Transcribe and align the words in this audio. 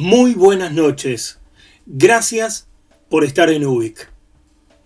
Muy 0.00 0.34
buenas 0.34 0.72
noches. 0.72 1.40
Gracias 1.84 2.68
por 3.08 3.24
estar 3.24 3.50
en 3.50 3.66
UBIC. 3.66 4.08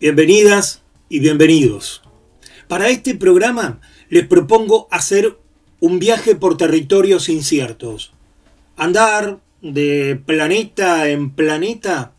Bienvenidas 0.00 0.80
y 1.10 1.20
bienvenidos. 1.20 2.00
Para 2.66 2.88
este 2.88 3.14
programa 3.14 3.82
les 4.08 4.26
propongo 4.26 4.88
hacer 4.90 5.38
un 5.80 5.98
viaje 5.98 6.34
por 6.34 6.56
territorios 6.56 7.28
inciertos. 7.28 8.14
Andar 8.78 9.40
de 9.60 10.18
planeta 10.24 11.06
en 11.10 11.28
planeta 11.28 12.14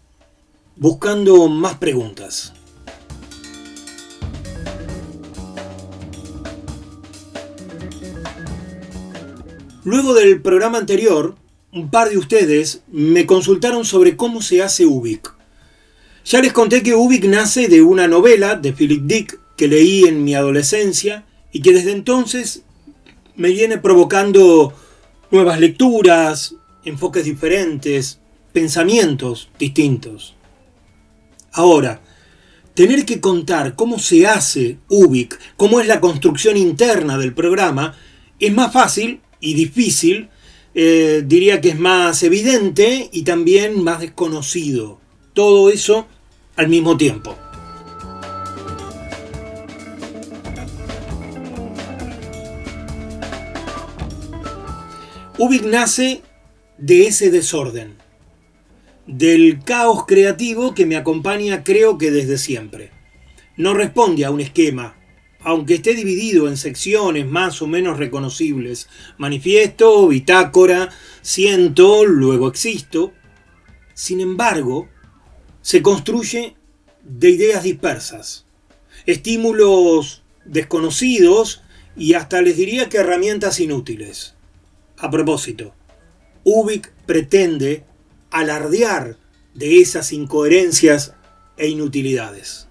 buscando 0.75 1.47
más 1.47 1.79
preguntas. 1.79 2.53
Luego 9.83 10.13
del 10.13 10.43
programa 10.43 10.77
anterior, 10.77 11.37
un 11.73 11.89
par 11.89 12.09
de 12.09 12.17
ustedes 12.17 12.83
me 12.91 13.25
consultaron 13.25 13.83
sobre 13.83 14.15
cómo 14.15 14.41
se 14.41 14.61
hace 14.61 14.85
Ubik. 14.85 15.33
Ya 16.25 16.39
les 16.39 16.53
conté 16.53 16.83
que 16.83 16.93
Ubik 16.93 17.25
nace 17.25 17.67
de 17.67 17.81
una 17.81 18.07
novela 18.07 18.55
de 18.55 18.73
Philip 18.73 19.03
Dick 19.03 19.39
que 19.57 19.67
leí 19.67 20.05
en 20.05 20.23
mi 20.23 20.35
adolescencia 20.35 21.25
y 21.51 21.61
que 21.61 21.73
desde 21.73 21.91
entonces 21.91 22.61
me 23.35 23.49
viene 23.49 23.79
provocando 23.79 24.73
nuevas 25.31 25.59
lecturas, 25.59 26.55
enfoques 26.85 27.25
diferentes, 27.25 28.19
pensamientos 28.53 29.49
distintos. 29.57 30.35
Ahora, 31.51 32.01
tener 32.75 33.03
que 33.03 33.19
contar 33.19 33.75
cómo 33.75 33.97
se 33.97 34.27
hace 34.27 34.77
Ubik, 34.89 35.39
cómo 35.57 35.79
es 35.79 35.87
la 35.87 35.99
construcción 35.99 36.55
interna 36.55 37.17
del 37.17 37.33
programa, 37.33 37.95
es 38.39 38.53
más 38.53 38.71
fácil 38.71 39.21
y 39.39 39.55
difícil 39.55 40.29
eh, 40.75 41.23
diría 41.25 41.61
que 41.61 41.69
es 41.69 41.79
más 41.79 42.23
evidente 42.23 43.09
y 43.11 43.23
también 43.23 43.83
más 43.83 43.99
desconocido. 43.99 44.99
Todo 45.33 45.69
eso 45.69 46.07
al 46.55 46.67
mismo 46.67 46.97
tiempo. 46.97 47.35
Ubik 55.37 55.63
nace 55.65 56.21
de 56.77 57.07
ese 57.07 57.31
desorden, 57.31 57.95
del 59.07 59.63
caos 59.63 60.05
creativo 60.05 60.73
que 60.73 60.85
me 60.85 60.95
acompaña 60.95 61.63
creo 61.63 61.97
que 61.97 62.11
desde 62.11 62.37
siempre. 62.37 62.91
No 63.57 63.73
responde 63.73 64.25
a 64.25 64.31
un 64.31 64.41
esquema, 64.41 64.95
aunque 65.43 65.75
esté 65.75 65.93
dividido 65.93 66.47
en 66.47 66.57
secciones 66.57 67.27
más 67.27 67.61
o 67.61 67.67
menos 67.67 67.97
reconocibles, 67.97 68.87
manifiesto, 69.17 70.07
bitácora, 70.07 70.89
siento, 71.21 72.05
luego 72.05 72.47
existo, 72.47 73.13
sin 73.93 74.21
embargo, 74.21 74.89
se 75.61 75.81
construye 75.81 76.55
de 77.03 77.29
ideas 77.29 77.63
dispersas, 77.63 78.45
estímulos 79.05 80.23
desconocidos 80.45 81.61
y 81.95 82.13
hasta 82.13 82.41
les 82.41 82.57
diría 82.57 82.89
que 82.89 82.97
herramientas 82.97 83.59
inútiles. 83.59 84.35
A 84.97 85.09
propósito, 85.09 85.75
Ubik 86.43 86.91
pretende 87.05 87.85
alardear 88.31 89.17
de 89.53 89.79
esas 89.81 90.11
incoherencias 90.11 91.13
e 91.57 91.67
inutilidades. 91.67 92.67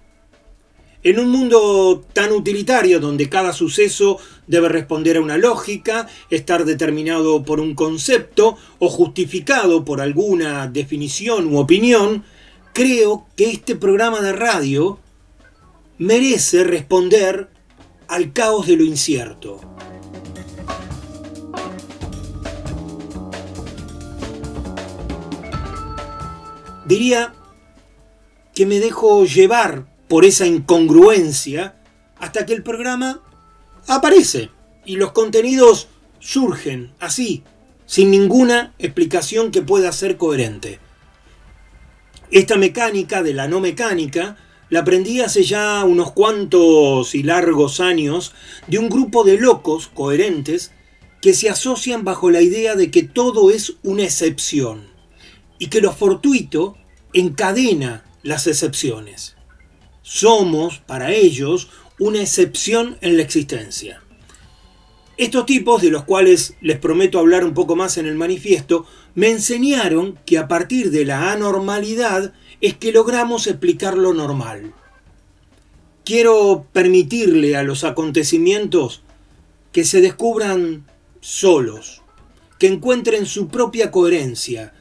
En 1.03 1.19
un 1.19 1.29
mundo 1.29 2.05
tan 2.13 2.31
utilitario 2.31 3.01
donde 3.01 3.27
cada 3.27 3.51
suceso 3.51 4.19
debe 4.47 4.69
responder 4.69 5.17
a 5.17 5.21
una 5.21 5.37
lógica, 5.37 6.07
estar 6.29 6.63
determinado 6.63 7.43
por 7.43 7.59
un 7.59 7.75
concepto 7.75 8.55
o 8.79 8.89
justificado 8.89 9.83
por 9.83 9.99
alguna 9.99 10.67
definición 10.67 11.53
u 11.53 11.59
opinión, 11.59 12.23
creo 12.71 13.27
que 13.35 13.49
este 13.49 13.75
programa 13.75 14.21
de 14.21 14.31
radio 14.31 14.97
merece 15.97 16.63
responder 16.63 17.49
al 18.07 18.31
caos 18.31 18.67
de 18.67 18.77
lo 18.77 18.85
incierto. 18.85 19.59
Diría 26.85 27.33
que 28.55 28.65
me 28.65 28.79
dejo 28.79 29.25
llevar 29.25 29.92
por 30.07 30.25
esa 30.25 30.45
incongruencia 30.45 31.75
hasta 32.17 32.45
que 32.45 32.53
el 32.53 32.63
programa 32.63 33.21
aparece 33.87 34.49
y 34.85 34.95
los 34.95 35.11
contenidos 35.11 35.87
surgen 36.19 36.91
así, 36.99 37.43
sin 37.85 38.11
ninguna 38.11 38.73
explicación 38.79 39.51
que 39.51 39.61
pueda 39.61 39.91
ser 39.91 40.17
coherente. 40.17 40.79
Esta 42.31 42.57
mecánica 42.57 43.21
de 43.21 43.33
la 43.33 43.47
no 43.47 43.59
mecánica 43.59 44.37
la 44.69 44.79
aprendí 44.79 45.21
hace 45.21 45.43
ya 45.43 45.83
unos 45.83 46.13
cuantos 46.13 47.13
y 47.13 47.21
largos 47.21 47.79
años 47.79 48.33
de 48.67 48.79
un 48.79 48.89
grupo 48.89 49.23
de 49.23 49.37
locos 49.37 49.87
coherentes 49.87 50.71
que 51.21 51.33
se 51.33 51.49
asocian 51.49 52.03
bajo 52.03 52.31
la 52.31 52.41
idea 52.41 52.75
de 52.75 52.89
que 52.89 53.03
todo 53.03 53.51
es 53.51 53.73
una 53.83 54.03
excepción 54.03 54.87
y 55.59 55.67
que 55.67 55.79
lo 55.79 55.93
fortuito 55.93 56.75
encadena 57.13 58.03
las 58.23 58.47
excepciones. 58.47 59.35
Somos, 60.05 60.79
para 60.79 61.13
ellos, 61.13 61.69
una 61.97 62.19
excepción 62.19 62.97
en 62.99 63.15
la 63.15 63.23
existencia. 63.23 64.03
Estos 65.15 65.45
tipos, 65.45 65.81
de 65.81 65.91
los 65.91 66.03
cuales 66.03 66.55
les 66.59 66.77
prometo 66.77 67.19
hablar 67.19 67.45
un 67.45 67.53
poco 67.53 67.77
más 67.77 67.97
en 67.97 68.05
el 68.05 68.15
manifiesto, 68.15 68.85
me 69.15 69.29
enseñaron 69.29 70.19
que 70.25 70.37
a 70.37 70.49
partir 70.49 70.91
de 70.91 71.05
la 71.05 71.31
anormalidad 71.31 72.33
es 72.59 72.75
que 72.75 72.91
logramos 72.91 73.47
explicar 73.47 73.97
lo 73.97 74.13
normal. 74.13 74.73
Quiero 76.03 76.67
permitirle 76.73 77.55
a 77.55 77.63
los 77.63 77.85
acontecimientos 77.85 79.03
que 79.71 79.85
se 79.85 80.01
descubran 80.01 80.85
solos, 81.21 82.01
que 82.59 82.67
encuentren 82.67 83.25
su 83.25 83.47
propia 83.47 83.89
coherencia, 83.89 84.73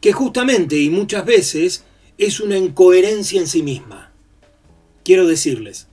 que 0.00 0.14
justamente 0.14 0.78
y 0.78 0.88
muchas 0.88 1.26
veces 1.26 1.84
es 2.16 2.40
una 2.40 2.56
incoherencia 2.56 3.38
en 3.38 3.46
sí 3.46 3.62
misma 3.62 4.09
quiero 5.04 5.26
decirles, 5.26 5.88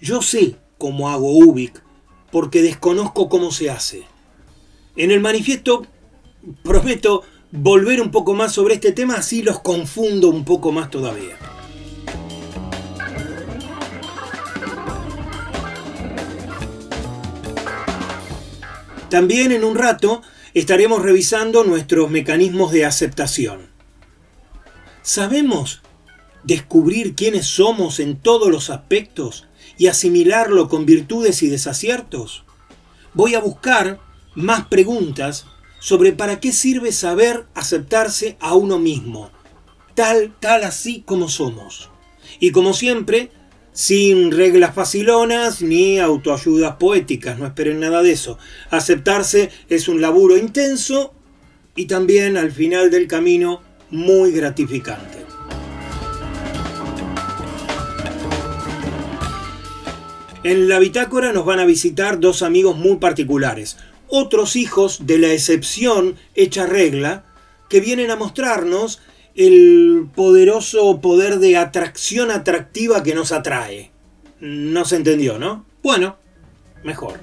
yo 0.00 0.22
sé 0.22 0.56
cómo 0.78 1.10
hago 1.10 1.36
Ubik 1.36 1.82
porque 2.30 2.62
desconozco 2.62 3.28
cómo 3.28 3.50
se 3.50 3.70
hace. 3.70 4.04
En 4.96 5.10
el 5.10 5.20
manifiesto 5.20 5.86
prometo 6.62 7.22
volver 7.50 8.00
un 8.00 8.10
poco 8.10 8.34
más 8.34 8.52
sobre 8.52 8.74
este 8.74 8.92
tema, 8.92 9.16
así 9.16 9.42
los 9.42 9.60
confundo 9.60 10.28
un 10.28 10.44
poco 10.44 10.72
más 10.72 10.90
todavía. 10.90 11.36
También 19.08 19.52
en 19.52 19.62
un 19.62 19.76
rato 19.76 20.22
estaremos 20.54 21.02
revisando 21.02 21.64
nuestros 21.64 22.10
mecanismos 22.10 22.72
de 22.72 22.86
aceptación. 22.86 23.68
¿Sabemos 25.02 25.82
descubrir 26.44 27.14
quiénes 27.14 27.46
somos 27.46 28.00
en 28.00 28.16
todos 28.16 28.50
los 28.50 28.70
aspectos 28.70 29.46
y 29.78 29.86
asimilarlo 29.86 30.68
con 30.68 30.86
virtudes 30.86 31.42
y 31.42 31.48
desaciertos? 31.48 32.44
Voy 33.14 33.34
a 33.34 33.40
buscar 33.40 34.00
más 34.34 34.66
preguntas 34.66 35.46
sobre 35.80 36.12
para 36.12 36.40
qué 36.40 36.52
sirve 36.52 36.92
saber 36.92 37.46
aceptarse 37.54 38.36
a 38.40 38.54
uno 38.54 38.78
mismo, 38.78 39.30
tal, 39.94 40.34
tal 40.38 40.64
así 40.64 41.02
como 41.04 41.28
somos. 41.28 41.90
Y 42.38 42.52
como 42.52 42.72
siempre, 42.72 43.30
sin 43.72 44.30
reglas 44.30 44.74
facilonas 44.74 45.62
ni 45.62 45.98
autoayudas 45.98 46.76
poéticas, 46.76 47.38
no 47.38 47.46
esperen 47.46 47.80
nada 47.80 48.02
de 48.02 48.12
eso. 48.12 48.38
Aceptarse 48.70 49.50
es 49.68 49.88
un 49.88 50.00
laburo 50.00 50.36
intenso 50.36 51.14
y 51.74 51.86
también 51.86 52.36
al 52.36 52.52
final 52.52 52.90
del 52.90 53.08
camino 53.08 53.60
muy 53.90 54.32
gratificante. 54.32 55.21
En 60.44 60.68
la 60.68 60.80
bitácora 60.80 61.32
nos 61.32 61.44
van 61.44 61.60
a 61.60 61.64
visitar 61.64 62.18
dos 62.18 62.42
amigos 62.42 62.76
muy 62.76 62.96
particulares, 62.96 63.76
otros 64.08 64.56
hijos 64.56 65.06
de 65.06 65.18
la 65.18 65.32
excepción 65.32 66.16
hecha 66.34 66.66
regla, 66.66 67.24
que 67.68 67.80
vienen 67.80 68.10
a 68.10 68.16
mostrarnos 68.16 69.00
el 69.36 70.08
poderoso 70.14 71.00
poder 71.00 71.38
de 71.38 71.56
atracción 71.56 72.32
atractiva 72.32 73.04
que 73.04 73.14
nos 73.14 73.30
atrae. 73.30 73.92
No 74.40 74.84
se 74.84 74.96
entendió, 74.96 75.38
¿no? 75.38 75.64
Bueno, 75.80 76.16
mejor. 76.82 77.20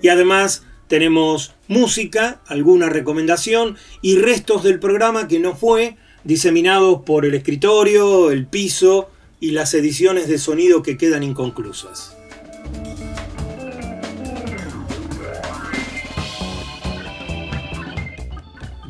Y 0.00 0.08
además 0.08 0.62
tenemos 0.86 1.54
música, 1.66 2.40
alguna 2.46 2.88
recomendación 2.88 3.76
y 4.04 4.18
restos 4.18 4.62
del 4.62 4.80
programa 4.80 5.28
que 5.28 5.40
no 5.40 5.56
fue 5.56 5.96
diseminados 6.24 7.04
por 7.06 7.24
el 7.24 7.32
escritorio, 7.32 8.30
el 8.30 8.46
piso 8.46 9.08
y 9.40 9.52
las 9.52 9.72
ediciones 9.72 10.28
de 10.28 10.36
sonido 10.36 10.82
que 10.82 10.98
quedan 10.98 11.22
inconclusas. 11.22 12.14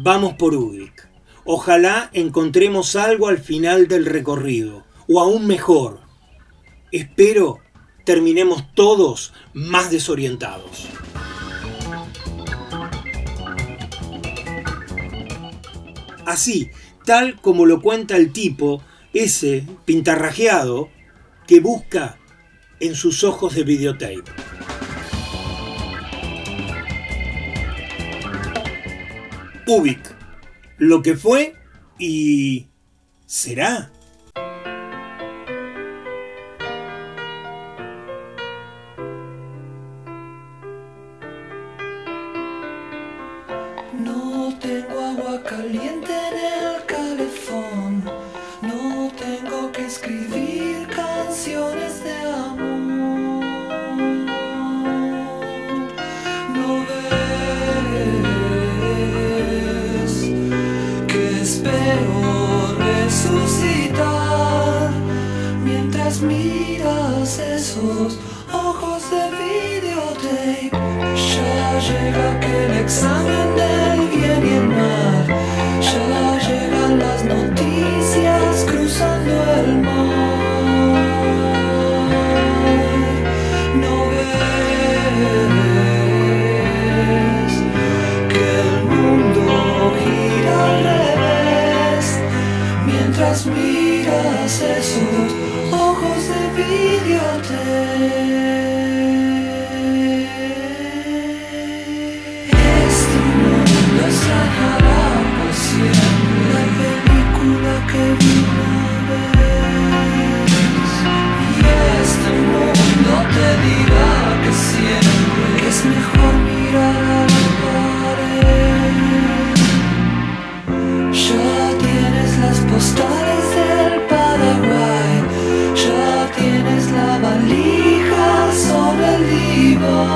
Vamos 0.01 0.33
por 0.33 0.57
Ubik. 0.57 1.09
Ojalá 1.45 2.11
encontremos 2.13 2.97
algo 2.97 3.29
al 3.29 3.39
final 3.39 3.87
del 3.87 4.07
recorrido, 4.07 4.83
o 5.09 5.21
aún 5.21 5.47
mejor. 5.47 6.01
Espero 6.91 7.61
terminemos 8.05 8.65
todos 8.75 9.33
más 9.53 9.93
desorientados. 9.93 10.89
Así, 16.27 16.71
tal 17.05 17.41
como 17.41 17.67
lo 17.67 17.81
cuenta 17.81 18.17
el 18.17 18.33
tipo, 18.33 18.83
ese 19.13 19.67
pintarrajeado 19.85 20.91
que 21.47 21.61
busca 21.61 22.19
en 22.81 22.95
sus 22.95 23.25
ojos 23.25 23.55
de 23.55 23.65
videotape. 23.65 24.25
Ubik, 29.67 30.15
lo 30.79 31.03
que 31.03 31.17
fue 31.17 31.55
y 31.99 32.67
será. 33.27 33.91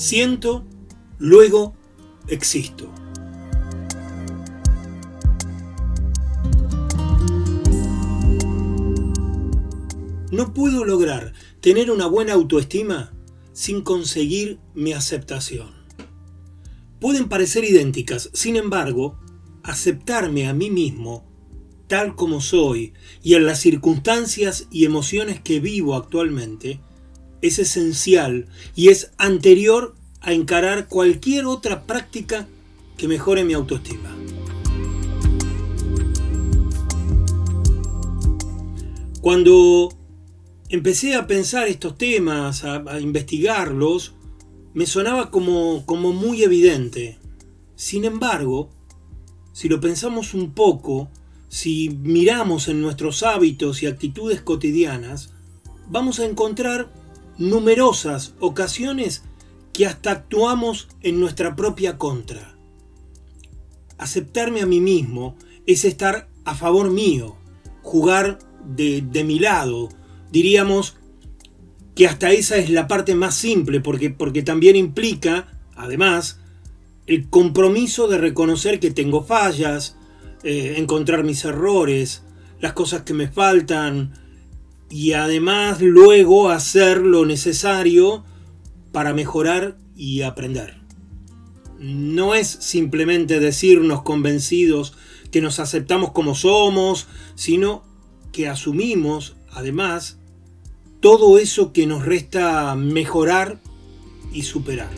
Siento, 0.00 0.64
luego 1.18 1.74
existo. 2.26 2.90
No 10.32 10.54
puedo 10.54 10.86
lograr 10.86 11.34
tener 11.60 11.90
una 11.90 12.06
buena 12.06 12.32
autoestima 12.32 13.12
sin 13.52 13.82
conseguir 13.82 14.58
mi 14.72 14.94
aceptación. 14.94 15.68
Pueden 16.98 17.28
parecer 17.28 17.64
idénticas, 17.64 18.30
sin 18.32 18.56
embargo, 18.56 19.18
aceptarme 19.62 20.48
a 20.48 20.54
mí 20.54 20.70
mismo 20.70 21.30
tal 21.88 22.16
como 22.16 22.40
soy 22.40 22.94
y 23.22 23.34
en 23.34 23.44
las 23.44 23.60
circunstancias 23.60 24.66
y 24.70 24.86
emociones 24.86 25.42
que 25.42 25.60
vivo 25.60 25.94
actualmente 25.94 26.80
es 27.42 27.58
esencial 27.58 28.46
y 28.74 28.88
es 28.88 29.12
anterior 29.18 29.94
a 30.20 30.32
encarar 30.32 30.88
cualquier 30.88 31.46
otra 31.46 31.84
práctica 31.84 32.46
que 32.96 33.08
mejore 33.08 33.44
mi 33.44 33.54
autoestima. 33.54 34.14
Cuando 39.20 39.90
empecé 40.68 41.14
a 41.14 41.26
pensar 41.26 41.68
estos 41.68 41.98
temas, 41.98 42.64
a, 42.64 43.00
investigarlos, 43.00 44.14
me 44.72 44.86
sonaba 44.86 45.30
como, 45.30 45.84
como 45.84 46.12
muy 46.12 46.42
evidente. 46.42 47.18
Sin 47.74 48.04
embargo, 48.04 48.70
si 49.52 49.68
lo 49.68 49.80
pensamos 49.80 50.32
un 50.32 50.52
poco, 50.52 51.10
si 51.48 51.90
miramos 51.90 52.68
en 52.68 52.80
nuestros 52.80 53.22
hábitos 53.22 53.82
y 53.82 53.86
actitudes 53.86 54.40
cotidianas, 54.40 55.32
vamos 55.88 56.20
a 56.20 56.24
encontrar 56.24 56.90
numerosas 57.40 58.34
ocasiones 58.38 59.24
que 59.72 59.86
hasta 59.86 60.12
actuamos 60.12 60.88
en 61.00 61.18
nuestra 61.18 61.56
propia 61.56 61.98
contra. 61.98 62.56
Aceptarme 63.98 64.60
a 64.60 64.66
mí 64.66 64.80
mismo 64.80 65.36
es 65.66 65.84
estar 65.84 66.28
a 66.44 66.54
favor 66.54 66.90
mío, 66.90 67.36
jugar 67.82 68.38
de, 68.64 69.02
de 69.02 69.24
mi 69.24 69.38
lado, 69.38 69.88
diríamos 70.30 70.96
que 71.94 72.06
hasta 72.06 72.30
esa 72.30 72.56
es 72.56 72.70
la 72.70 72.86
parte 72.86 73.14
más 73.14 73.34
simple, 73.34 73.80
porque, 73.80 74.10
porque 74.10 74.42
también 74.42 74.76
implica, 74.76 75.58
además, 75.74 76.40
el 77.06 77.28
compromiso 77.28 78.06
de 78.06 78.18
reconocer 78.18 78.80
que 78.80 78.90
tengo 78.90 79.24
fallas, 79.24 79.96
eh, 80.42 80.74
encontrar 80.76 81.24
mis 81.24 81.44
errores, 81.44 82.22
las 82.60 82.74
cosas 82.74 83.02
que 83.02 83.14
me 83.14 83.28
faltan, 83.28 84.12
y 84.90 85.12
además 85.12 85.80
luego 85.80 86.50
hacer 86.50 86.98
lo 86.98 87.24
necesario 87.24 88.24
para 88.92 89.14
mejorar 89.14 89.78
y 89.96 90.22
aprender. 90.22 90.80
No 91.78 92.34
es 92.34 92.48
simplemente 92.48 93.38
decirnos 93.38 94.02
convencidos 94.02 94.94
que 95.30 95.40
nos 95.40 95.60
aceptamos 95.60 96.10
como 96.10 96.34
somos, 96.34 97.06
sino 97.36 97.84
que 98.32 98.48
asumimos, 98.48 99.36
además, 99.52 100.18
todo 100.98 101.38
eso 101.38 101.72
que 101.72 101.86
nos 101.86 102.04
resta 102.04 102.74
mejorar 102.74 103.60
y 104.32 104.42
superar. 104.42 104.90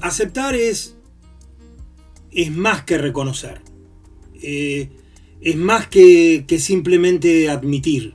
Aceptar 0.00 0.54
es, 0.54 0.95
es 2.36 2.54
más 2.54 2.84
que 2.84 2.98
reconocer, 2.98 3.62
eh, 4.42 4.90
es 5.40 5.56
más 5.56 5.88
que, 5.88 6.44
simplemente 6.58 7.48
admitir. 7.48 8.12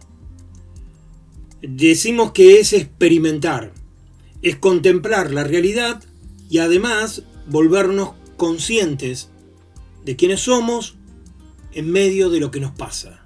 Decimos 1.64 2.32
que 2.32 2.60
es 2.60 2.74
experimentar, 2.74 3.74
es 4.44 4.58
contemplar 4.58 5.32
la 5.32 5.44
realidad 5.44 6.04
y 6.52 6.60
además 6.60 7.24
volvernos 7.48 8.12
conscientes 8.38 9.32
de 10.06 10.16
quiénes 10.16 10.42
somos 10.42 10.98
en 11.74 11.92
medio 11.92 12.30
de 12.30 12.40
lo 12.40 12.52
que 12.52 12.60
nos 12.60 12.74
pasa. 12.74 13.26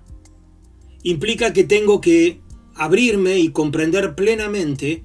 Implica 1.04 1.52
que 1.52 1.66
tengo 1.66 2.00
que 2.00 2.40
abrirme 2.74 3.40
y 3.40 3.50
comprender 3.50 4.16
plenamente 4.16 5.04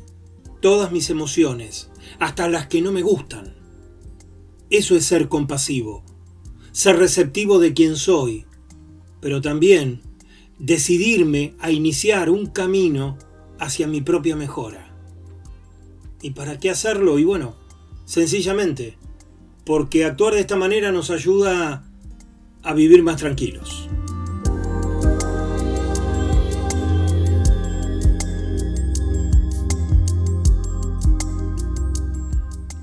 todas 0.61 0.92
mis 0.92 1.11
emociones, 1.11 1.90
hasta 2.20 2.49
las 2.49 2.68
que 2.68 2.80
no 2.80 2.92
me 2.92 3.02
gustan. 3.02 3.60
Eso 4.71 4.95
es 4.95 5.05
ser 5.05 5.29
compasivo, 5.29 6.05
ser 6.71 6.97
receptivo 6.97 7.59
de 7.59 7.75
quien 7.75 7.97
soy, 7.97 8.47
pero 9.21 9.41
también 9.41 10.00
decidirme 10.61 11.55
a 11.59 11.73
iniciar 11.73 12.31
un 12.31 12.47
camino 12.47 13.19
hacia 13.59 13.89
mi 13.89 14.00
propia 14.00 14.37
mejora. 14.37 14.95
¿Y 16.23 16.31
para 16.31 16.61
qué 16.61 16.71
hacerlo? 16.71 17.19
Y 17.19 17.25
bueno, 17.25 17.57
sencillamente, 18.05 18.97
porque 19.65 20.05
actuar 20.05 20.35
de 20.35 20.41
esta 20.41 20.55
manera 20.55 20.93
nos 20.93 21.11
ayuda 21.11 21.85
a 22.62 22.73
vivir 22.73 23.03
más 23.03 23.17
tranquilos. 23.17 23.89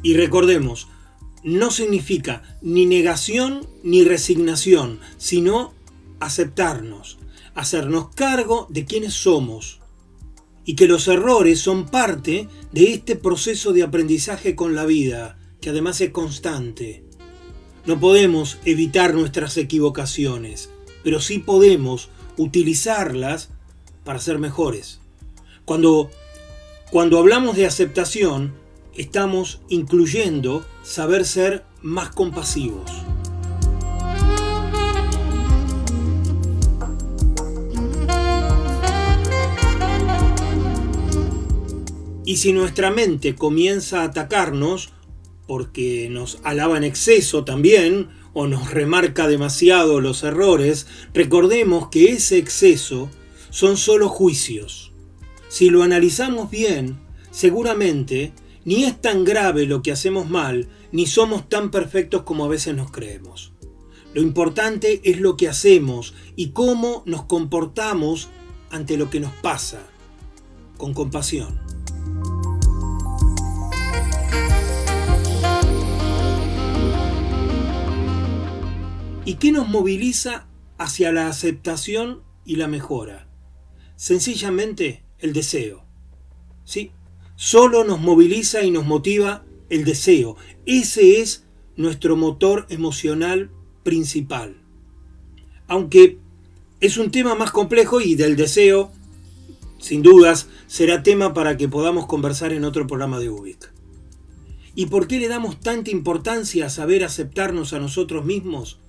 Y 0.03 0.13
recordemos, 0.15 0.89
no 1.47 1.71
significa 1.71 2.43
ni 2.61 2.85
negación 2.85 3.65
ni 3.81 4.03
resignación, 4.03 4.99
sino 5.17 5.73
aceptarnos, 6.19 7.19
hacernos 7.55 8.09
cargo 8.13 8.67
de 8.69 8.83
quienes 8.83 9.13
somos 9.13 9.79
y 10.65 10.75
que 10.75 10.89
los 10.89 11.07
errores 11.07 11.61
son 11.61 11.85
parte 11.85 12.49
de 12.73 12.91
este 12.91 13.15
proceso 13.15 13.71
de 13.71 13.83
aprendizaje 13.83 14.55
con 14.55 14.75
la 14.75 14.85
vida, 14.85 15.39
que 15.61 15.69
además 15.69 16.01
es 16.01 16.09
constante. 16.09 17.05
No 17.85 17.97
podemos 17.97 18.57
evitar 18.65 19.13
nuestras 19.13 19.55
equivocaciones, 19.55 20.69
pero 21.01 21.21
sí 21.21 21.39
podemos 21.39 22.09
utilizarlas 22.35 23.51
para 24.03 24.19
ser 24.19 24.37
mejores. 24.37 24.99
Cuando, 25.63 26.11
cuando 26.91 27.17
hablamos 27.17 27.55
de 27.55 27.67
aceptación, 27.67 28.53
estamos 28.97 29.61
incluyendo 29.69 30.65
saber 30.83 31.25
ser 31.25 31.63
más 31.81 32.09
compasivos. 32.09 32.91
Y 42.25 42.35
si 42.35 42.51
nuestra 42.51 42.91
mente 42.91 43.35
comienza 43.35 44.01
a 44.01 44.05
atacarnos, 44.05 44.89
porque 45.47 46.09
nos 46.11 46.39
alaba 46.43 46.75
en 46.75 46.83
exceso 46.83 47.45
también 47.45 48.09
o 48.33 48.47
nos 48.47 48.71
remarca 48.71 49.29
demasiado 49.29 50.01
los 50.01 50.23
errores, 50.23 50.87
recordemos 51.13 51.87
que 51.87 52.11
ese 52.11 52.37
exceso 52.37 53.09
son 53.49 53.77
solo 53.77 54.09
juicios. 54.09 54.91
Si 55.47 55.69
lo 55.69 55.83
analizamos 55.83 56.51
bien, 56.51 56.99
seguramente 57.31 58.33
ni 58.67 58.83
es 58.83 58.99
tan 58.99 59.23
grave 59.23 59.65
lo 59.65 59.81
que 59.81 59.93
hacemos 59.93 60.29
mal, 60.29 60.67
ni 60.91 61.07
somos 61.07 61.47
tan 61.47 61.71
perfectos 61.71 62.23
como 62.23 62.43
a 62.43 62.49
veces 62.49 62.75
nos 62.75 62.91
creemos. 62.91 63.53
Lo 64.13 64.21
importante 64.21 64.99
es 65.05 65.21
lo 65.21 65.37
que 65.37 65.47
hacemos 65.47 66.13
y 66.35 66.49
cómo 66.49 67.01
nos 67.05 67.23
comportamos 67.23 68.27
ante 68.69 68.97
lo 68.97 69.09
que 69.09 69.21
nos 69.21 69.31
pasa, 69.35 69.87
con 70.75 70.93
compasión. 70.93 71.57
¿Y 79.23 79.35
qué 79.35 79.53
nos 79.53 79.69
moviliza 79.69 80.45
hacia 80.77 81.13
la 81.13 81.29
aceptación 81.29 82.21
y 82.43 82.57
la 82.57 82.67
mejora? 82.67 83.29
Sencillamente 83.95 85.05
el 85.19 85.31
deseo. 85.31 85.85
¿Sí? 86.65 86.91
Solo 87.37 87.85
nos 87.85 88.01
moviliza 88.01 88.63
y 88.63 88.71
nos 88.71 88.85
motiva 88.85 89.45
el 89.69 89.85
deseo. 89.85 90.35
Ese 90.65 91.21
es 91.21 91.45
nuestro 91.77 92.17
motor 92.17 92.65
emocional 92.67 93.49
principal. 93.83 94.57
Aunque 95.69 96.19
es 96.81 96.97
un 96.97 97.09
tema 97.09 97.33
más 97.35 97.51
complejo 97.51 98.01
y 98.01 98.15
del 98.15 98.35
deseo, 98.35 98.91
sin 99.79 100.01
dudas, 100.01 100.49
será 100.67 101.01
tema 101.01 101.33
para 101.33 101.55
que 101.55 101.69
podamos 101.69 102.07
conversar 102.07 102.51
en 102.51 102.65
otro 102.65 102.85
programa 102.87 103.19
de 103.19 103.29
UBIC. 103.29 103.71
¿Y 104.75 104.87
por 104.87 105.07
qué 105.07 105.17
le 105.17 105.29
damos 105.29 105.61
tanta 105.61 105.91
importancia 105.91 106.65
a 106.65 106.69
saber 106.69 107.05
aceptarnos 107.05 107.71
a 107.71 107.79
nosotros 107.79 108.25
mismos? 108.25 108.81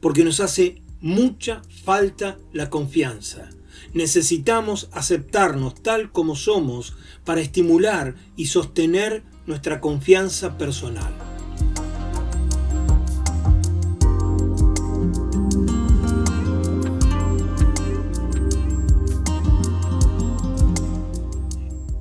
porque 0.00 0.24
nos 0.24 0.38
hace 0.38 0.82
mucha 1.00 1.62
falta 1.84 2.38
la 2.52 2.70
confianza. 2.70 3.50
Necesitamos 3.96 4.90
aceptarnos 4.92 5.82
tal 5.82 6.12
como 6.12 6.36
somos 6.36 6.94
para 7.24 7.40
estimular 7.40 8.14
y 8.36 8.48
sostener 8.48 9.22
nuestra 9.46 9.80
confianza 9.80 10.58
personal. 10.58 11.14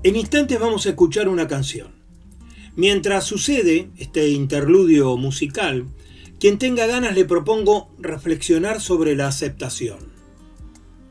En 0.03 0.17
instantes 0.17 0.59
vamos 0.59 0.85
a 0.87 0.89
escuchar 0.89 1.29
una 1.29 1.47
canción. 1.47 1.93
Mientras 2.75 3.23
sucede 3.23 3.89
este 3.95 4.27
interludio 4.31 5.15
musical, 5.15 5.85
quien 6.41 6.57
tenga 6.57 6.87
ganas 6.87 7.15
le 7.15 7.23
propongo 7.23 7.89
reflexionar 7.99 8.81
sobre 8.81 9.15
la 9.15 9.29
aceptación. 9.29 10.14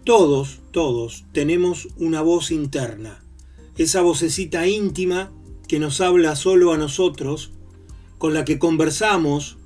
Todos, 0.04 0.60
todos 0.70 1.24
tenemos 1.32 1.88
una 1.96 2.20
voz 2.20 2.50
interna, 2.50 3.24
esa 3.78 4.02
vocecita 4.02 4.66
íntima 4.66 5.32
que 5.66 5.78
nos 5.78 6.02
habla 6.02 6.36
solo 6.36 6.74
a 6.74 6.76
nosotros, 6.76 7.52
con 8.18 8.34
la 8.34 8.44
que 8.44 8.58
conversamos 8.58 9.56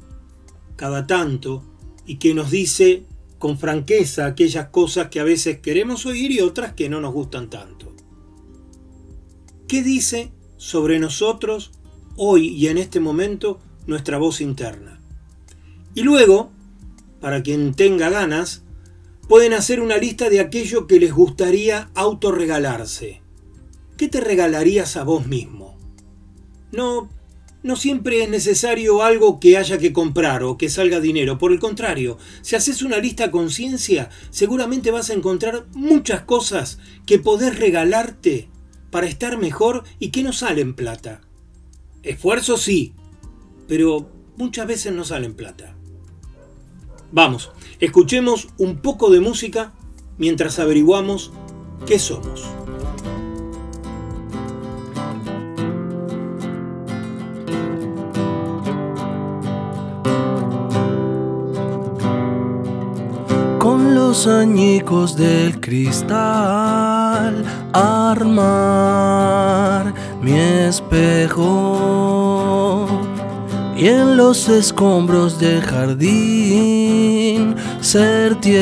cada 0.77 1.09
tanto 1.09 1.65
y 2.07 2.17
que 2.17 2.35
nos 2.35 2.53
dice 2.53 3.03
con 3.41 3.59
franqueza 3.59 4.27
aquellas 4.27 4.69
cosas 4.69 5.09
que 5.09 5.19
a 5.19 5.25
veces 5.25 5.59
queremos 5.59 6.07
oír 6.07 6.31
y 6.31 6.41
otras 6.41 6.73
que 6.73 6.89
no 6.89 7.01
nos 7.01 7.13
gustan 7.13 7.51
tanto. 7.51 7.93
¿Qué 9.67 9.83
dice 9.83 10.31
sobre 10.57 11.01
nosotros 11.01 11.73
hoy 12.17 12.49
y 12.49 12.69
en 12.69 12.79
este 12.79 13.01
momento 13.01 13.59
nuestra 13.89 14.19
voz 14.19 14.41
interna? 14.41 15.01
Y 15.97 16.03
luego, 16.03 16.53
para 17.21 17.43
quien 17.43 17.75
tenga 17.75 18.09
ganas, 18.09 18.63
pueden 19.29 19.53
hacer 19.53 19.81
una 19.81 19.99
lista 19.99 20.31
de 20.31 20.41
aquello 20.41 20.87
que 20.87 20.99
les 20.99 21.13
gustaría 21.13 21.91
autorregalarse. 21.95 23.23
¿Qué 23.97 24.09
te 24.09 24.21
regalarías 24.21 24.97
a 24.97 25.05
vos 25.05 25.27
mismo? 25.27 25.77
No, 26.73 27.11
no 27.63 27.77
siempre 27.77 28.23
es 28.23 28.31
necesario 28.31 29.03
algo 29.03 29.41
que 29.41 29.59
haya 29.59 29.79
que 29.79 29.93
comprar 29.93 30.43
o 30.45 30.57
que 30.57 30.71
salga 30.71 31.01
dinero. 31.01 31.39
Por 31.39 31.53
el 31.53 31.59
contrario, 31.59 32.17
si 32.41 32.57
haces 32.57 32.83
una 32.83 32.99
lista 32.99 33.25
a 33.25 33.31
conciencia, 33.31 34.09
seguramente 34.31 34.91
vas 34.91 35.11
a 35.11 35.15
encontrar 35.15 35.67
muchas 35.73 36.23
cosas 36.23 36.79
que 37.05 37.19
podés 37.19 37.59
regalarte 37.59 38.49
para 38.91 39.07
estar 39.07 39.37
mejor 39.39 39.85
y 39.99 40.11
que 40.11 40.23
no 40.23 40.33
salen 40.33 40.75
plata. 40.75 41.21
Esfuerzo 42.03 42.57
sí, 42.57 42.95
pero 43.67 44.11
muchas 44.37 44.67
veces 44.67 44.93
no 44.93 45.05
salen 45.05 45.35
plata. 45.35 45.75
Vamos, 47.11 47.51
escuchemos 47.81 48.49
un 48.59 48.79
poco 48.79 49.11
de 49.11 49.21
música 49.21 49.73
mientras 50.17 50.59
averiguamos 50.59 51.33
qué 51.87 51.99
somos. 51.99 52.45
Con 63.59 63.95
los 63.95 64.27
añicos 64.27 65.17
del 65.17 65.61
cristal 65.61 67.45
armar 67.73 69.09
mi 70.21 70.39
espejo 70.39 72.38
y 73.79 73.89
en 73.89 74.17
los 74.17 74.49
escombros 74.49 75.39
del 75.39 75.63
jardín 75.63 77.55
ser 77.81 78.35
tierra 78.41 78.59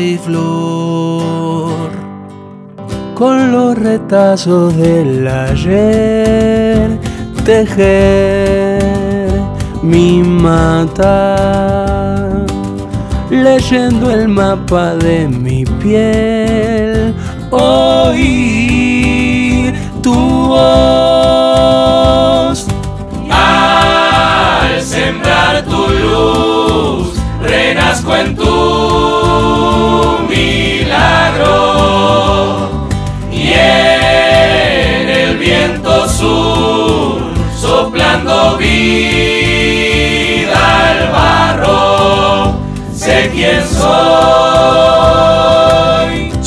y 0.00 0.16
flor. 0.16 1.90
Con 3.14 3.52
los 3.52 3.76
retazos 3.76 4.74
del 4.76 5.28
ayer 5.28 6.98
tejer 7.44 8.82
mi 9.82 10.22
mata, 10.22 11.36
leyendo 13.30 14.10
el 14.10 14.26
mapa 14.28 14.94
de 14.94 15.28
mi 15.28 15.66
piel. 15.66 17.14
Oír 17.50 18.14
tu 20.02 20.14
voz 20.14 21.15
tu 25.66 25.88
luz, 25.88 27.18
renazco 27.42 28.16
en 28.16 28.36
tu 28.36 30.18
milagro 30.28 31.58
y 33.32 33.52
en 33.52 35.08
el 35.08 35.36
viento 35.38 36.08
sur, 36.08 37.20
soplando 37.60 38.56
vida 38.56 39.36
al 40.88 41.10
barro, 41.12 42.54
sé 42.94 43.30
quién 43.34 43.62
soy. 43.66 45.35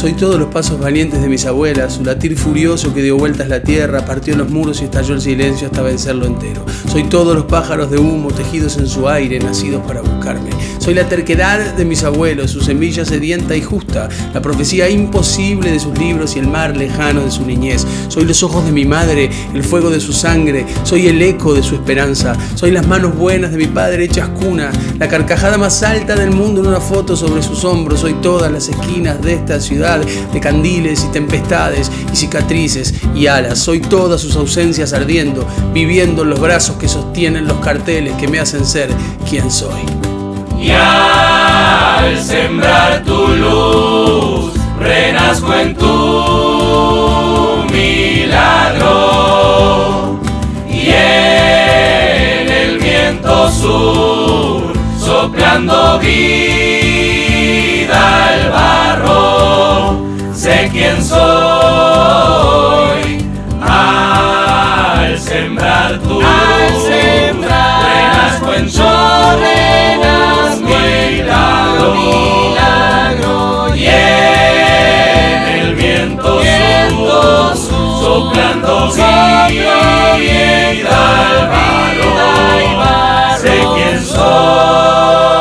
Soy 0.09 0.17
todos 0.17 0.39
los 0.39 0.47
pasos 0.47 0.79
valientes 0.79 1.21
de 1.21 1.29
mis 1.29 1.45
abuelas, 1.45 1.93
su 1.93 2.03
latir 2.03 2.35
furioso 2.35 2.95
que 2.95 3.03
dio 3.03 3.15
vueltas 3.15 3.47
la 3.47 3.61
tierra, 3.61 4.03
partió 4.07 4.35
los 4.35 4.49
muros 4.49 4.81
y 4.81 4.85
estalló 4.85 5.13
el 5.13 5.21
silencio 5.21 5.67
hasta 5.67 5.83
vencerlo 5.83 6.25
entero. 6.25 6.65
Soy 6.91 7.03
todos 7.03 7.35
los 7.35 7.45
pájaros 7.45 7.91
de 7.91 7.99
humo 7.99 8.31
tejidos 8.31 8.77
en 8.77 8.87
su 8.87 9.07
aire, 9.07 9.37
nacidos 9.37 9.85
para 9.85 10.01
buscarme. 10.01 10.49
Soy 10.79 10.95
la 10.95 11.07
terquedad 11.07 11.75
de 11.75 11.85
mis 11.85 12.03
abuelos, 12.03 12.49
su 12.49 12.61
semilla 12.61 13.05
sedienta 13.05 13.55
y 13.55 13.61
justa, 13.61 14.09
la 14.33 14.41
profecía 14.41 14.89
imposible 14.89 15.71
de 15.71 15.79
sus 15.79 15.95
libros 15.99 16.35
y 16.35 16.39
el 16.39 16.47
mar 16.47 16.75
lejano 16.75 17.21
de 17.21 17.29
su 17.29 17.45
niñez. 17.45 17.85
Soy 18.07 18.25
los 18.25 18.41
ojos 18.41 18.65
de 18.65 18.71
mi 18.71 18.85
madre, 18.85 19.29
el 19.53 19.63
fuego 19.63 19.91
de 19.91 19.99
su 19.99 20.11
sangre, 20.11 20.65
soy 20.85 21.05
el 21.07 21.21
eco 21.21 21.53
de 21.53 21.61
su 21.61 21.75
esperanza. 21.75 22.35
Soy 22.55 22.71
las 22.71 22.87
manos 22.87 23.15
buenas 23.15 23.51
de 23.51 23.57
mi 23.57 23.67
padre 23.67 24.05
hechas 24.05 24.29
cuna, 24.29 24.71
la 24.97 25.07
carcajada 25.07 25.59
más 25.59 25.83
alta 25.83 26.15
del 26.15 26.31
mundo 26.31 26.61
en 26.61 26.67
una 26.67 26.81
foto 26.81 27.15
sobre 27.15 27.43
sus 27.43 27.63
hombros. 27.63 27.99
Soy 27.99 28.13
todas 28.13 28.51
las 28.51 28.69
esquinas 28.69 29.21
de 29.21 29.33
esta 29.33 29.59
ciudad 29.59 29.98
de 30.05 30.39
candiles 30.39 31.05
y 31.07 31.12
tempestades 31.12 31.91
y 32.12 32.15
cicatrices 32.15 32.93
y 33.15 33.27
alas. 33.27 33.59
Soy 33.59 33.79
todas 33.79 34.21
sus 34.21 34.35
ausencias 34.35 34.93
ardiendo, 34.93 35.45
viviendo 35.73 36.23
en 36.23 36.29
los 36.29 36.39
brazos 36.39 36.77
que 36.77 36.88
sostienen 36.88 37.47
los 37.47 37.59
carteles 37.59 38.13
que 38.15 38.27
me 38.27 38.39
hacen 38.39 38.65
ser 38.65 38.89
quien 39.29 39.51
soy. 39.51 39.81
Y 40.62 40.71
al 40.71 42.21
sembrar 42.21 43.03
tu 43.03 43.27
luz, 43.27 44.53
renazco 44.79 45.53
en 45.53 45.75
tu 45.75 47.65
milagro. 47.71 48.99
Y 50.69 50.89
en 50.89 52.49
el 52.49 52.77
viento 52.79 53.49
sur, 53.51 54.73
soplando 54.99 55.99
vida 55.99 56.68
soy. 61.01 62.99
Al 63.62 65.19
sembrar 65.19 65.99
tu 65.99 66.21
luz, 66.21 66.89
renazco 66.89 68.53
en 68.53 68.71
tu 68.71 68.81
milagro. 71.95 73.75
Y 73.75 73.88
en 73.88 75.43
el 75.59 75.75
viento 75.75 76.41
sur, 77.55 77.99
soplando 78.01 78.91
vida 78.91 80.15
al 81.29 81.47
barro, 81.49 82.12
sé 83.38 83.55
quién 83.75 83.99
soy. 84.05 85.38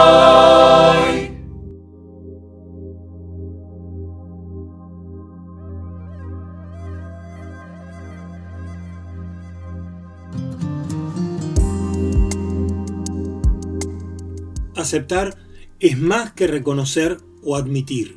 Aceptar 14.88 15.36
es 15.80 15.98
más 15.98 16.32
que 16.32 16.46
reconocer 16.46 17.18
o 17.42 17.56
admitir. 17.56 18.16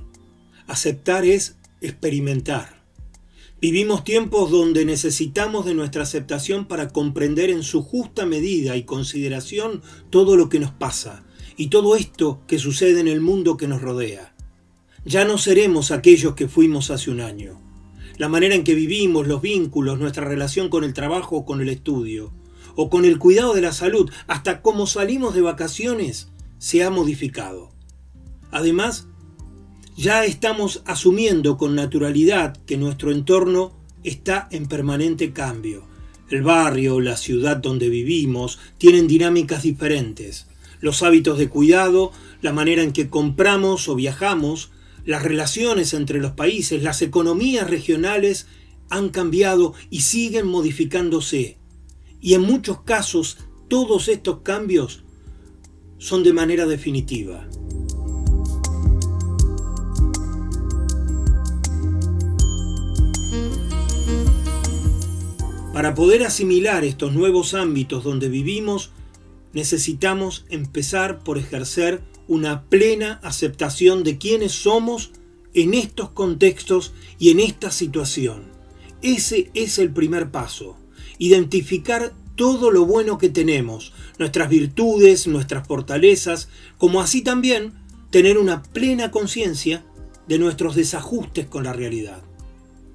Aceptar 0.68 1.26
es 1.26 1.58
experimentar. 1.82 2.86
Vivimos 3.60 4.06
tiempos 4.06 4.50
donde 4.50 4.86
necesitamos 4.86 5.66
de 5.66 5.74
nuestra 5.74 6.04
aceptación 6.04 6.70
para 6.70 6.88
comprender 6.88 7.50
en 7.50 7.64
su 7.64 7.84
justa 7.84 8.26
medida 8.26 8.78
y 8.78 8.84
consideración 8.84 9.82
todo 10.10 10.38
lo 10.38 10.48
que 10.48 10.62
nos 10.62 10.72
pasa 10.72 11.26
y 11.58 11.68
todo 11.68 11.98
esto 11.98 12.42
que 12.48 12.58
sucede 12.58 13.02
en 13.02 13.10
el 13.10 13.20
mundo 13.20 13.58
que 13.58 13.68
nos 13.68 13.82
rodea. 13.82 14.34
Ya 15.04 15.26
no 15.26 15.38
seremos 15.38 15.92
aquellos 15.92 16.36
que 16.36 16.48
fuimos 16.48 16.90
hace 16.90 17.12
un 17.12 17.20
año. 17.20 17.60
La 18.16 18.30
manera 18.30 18.56
en 18.56 18.64
que 18.64 18.76
vivimos, 18.76 19.28
los 19.28 19.42
vínculos, 19.42 20.00
nuestra 20.00 20.24
relación 20.24 20.70
con 20.70 20.86
el 20.86 20.94
trabajo 20.94 21.36
o 21.36 21.46
con 21.46 21.60
el 21.60 21.68
estudio, 21.68 22.32
o 22.78 22.90
con 22.90 23.04
el 23.04 23.20
cuidado 23.20 23.54
de 23.56 23.60
la 23.60 23.74
salud, 23.74 24.10
hasta 24.28 24.62
cómo 24.62 24.88
salimos 24.88 25.36
de 25.36 25.42
vacaciones, 25.42 26.30
se 26.62 26.84
ha 26.84 26.92
modificado. 26.92 27.72
Además, 28.52 29.08
ya 29.98 30.26
estamos 30.26 30.84
asumiendo 30.86 31.58
con 31.58 31.74
naturalidad 31.74 32.56
que 32.68 32.78
nuestro 32.78 33.12
entorno 33.12 33.76
está 34.04 34.48
en 34.52 34.68
permanente 34.68 35.34
cambio. 35.34 35.88
El 36.30 36.44
barrio, 36.44 37.02
la 37.02 37.18
ciudad 37.18 37.58
donde 37.58 37.90
vivimos, 37.90 38.60
tienen 38.78 39.08
dinámicas 39.08 39.64
diferentes. 39.64 40.46
Los 40.82 41.02
hábitos 41.02 41.40
de 41.40 41.50
cuidado, 41.50 42.12
la 42.44 42.54
manera 42.54 42.84
en 42.84 42.94
que 42.94 43.10
compramos 43.10 43.90
o 43.90 43.96
viajamos, 43.96 44.70
las 45.04 45.24
relaciones 45.24 45.96
entre 45.96 46.20
los 46.20 46.34
países, 46.34 46.84
las 46.84 47.02
economías 47.02 47.72
regionales 47.72 48.46
han 48.92 49.10
cambiado 49.10 49.74
y 49.90 50.02
siguen 50.02 50.46
modificándose. 50.46 51.58
Y 52.22 52.36
en 52.36 52.42
muchos 52.42 52.82
casos 52.82 53.40
todos 53.68 54.10
estos 54.10 54.42
cambios 54.42 55.04
son 56.02 56.24
de 56.24 56.34
manera 56.34 56.66
definitiva. 56.66 57.48
Para 65.72 65.94
poder 65.94 66.24
asimilar 66.24 66.84
estos 66.84 67.14
nuevos 67.14 67.54
ámbitos 67.54 68.04
donde 68.04 68.30
vivimos, 68.30 68.90
necesitamos 69.54 70.44
empezar 70.50 71.24
por 71.24 71.38
ejercer 71.38 72.02
una 72.28 72.64
plena 72.64 73.20
aceptación 73.22 74.04
de 74.04 74.18
quiénes 74.18 74.54
somos 74.54 75.12
en 75.54 75.76
estos 75.76 76.10
contextos 76.10 76.94
y 77.20 77.30
en 77.30 77.40
esta 77.40 77.70
situación. 77.70 78.46
Ese 79.04 79.52
es 79.54 79.78
el 79.78 79.92
primer 79.92 80.32
paso. 80.32 80.78
Identificar 81.20 82.14
todo 82.42 82.72
lo 82.72 82.88
bueno 82.88 83.20
que 83.20 83.30
tenemos, 83.30 83.94
nuestras 84.18 84.50
virtudes, 84.50 85.28
nuestras 85.28 85.68
fortalezas, 85.68 86.50
como 86.80 87.00
así 87.00 87.22
también 87.22 87.74
tener 88.10 88.40
una 88.40 88.64
plena 88.64 89.12
conciencia 89.12 89.86
de 90.28 90.40
nuestros 90.40 90.74
desajustes 90.74 91.46
con 91.46 91.66
la 91.66 91.72
realidad. 91.72 92.24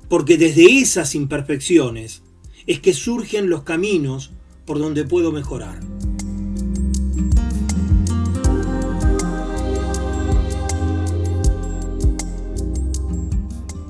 Porque 0.09 0.37
desde 0.37 0.81
esas 0.81 1.15
imperfecciones 1.15 2.23
es 2.67 2.81
que 2.81 2.93
surgen 2.93 3.49
los 3.49 3.63
caminos 3.63 4.33
por 4.65 4.81
donde 4.81 5.05
puedo 5.05 5.31
mejorar. 5.31 5.79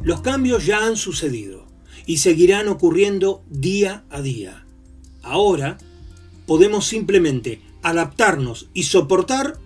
Los 0.03 0.21
cambios 0.21 0.67
ya 0.67 0.85
han 0.85 0.99
sucedido 0.99 1.67
y 2.05 2.19
seguirán 2.19 2.69
ocurriendo 2.69 3.43
día 3.49 4.05
a 4.11 4.21
día. 4.21 4.66
Ahora 5.27 5.77
podemos 6.47 6.87
simplemente 6.87 7.61
adaptarnos 7.83 8.69
y 8.75 8.85
soportar 8.85 9.59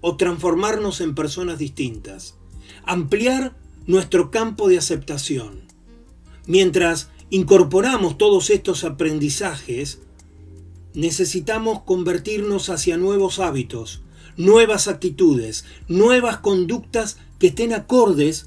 o 0.00 0.16
transformarnos 0.16 1.00
en 1.00 1.14
personas 1.14 1.58
distintas, 1.58 2.34
ampliar 2.84 3.56
nuestro 3.86 4.32
campo 4.32 4.68
de 4.68 4.78
aceptación. 4.78 5.62
Mientras 6.46 7.10
incorporamos 7.30 8.18
todos 8.18 8.50
estos 8.50 8.82
aprendizajes, 8.82 10.00
necesitamos 10.94 11.82
convertirnos 11.82 12.68
hacia 12.68 12.96
nuevos 12.96 13.38
hábitos, 13.38 14.02
nuevas 14.36 14.88
actitudes, 14.88 15.64
nuevas 15.86 16.38
conductas 16.38 17.18
que 17.38 17.48
estén 17.48 17.72
acordes 17.72 18.46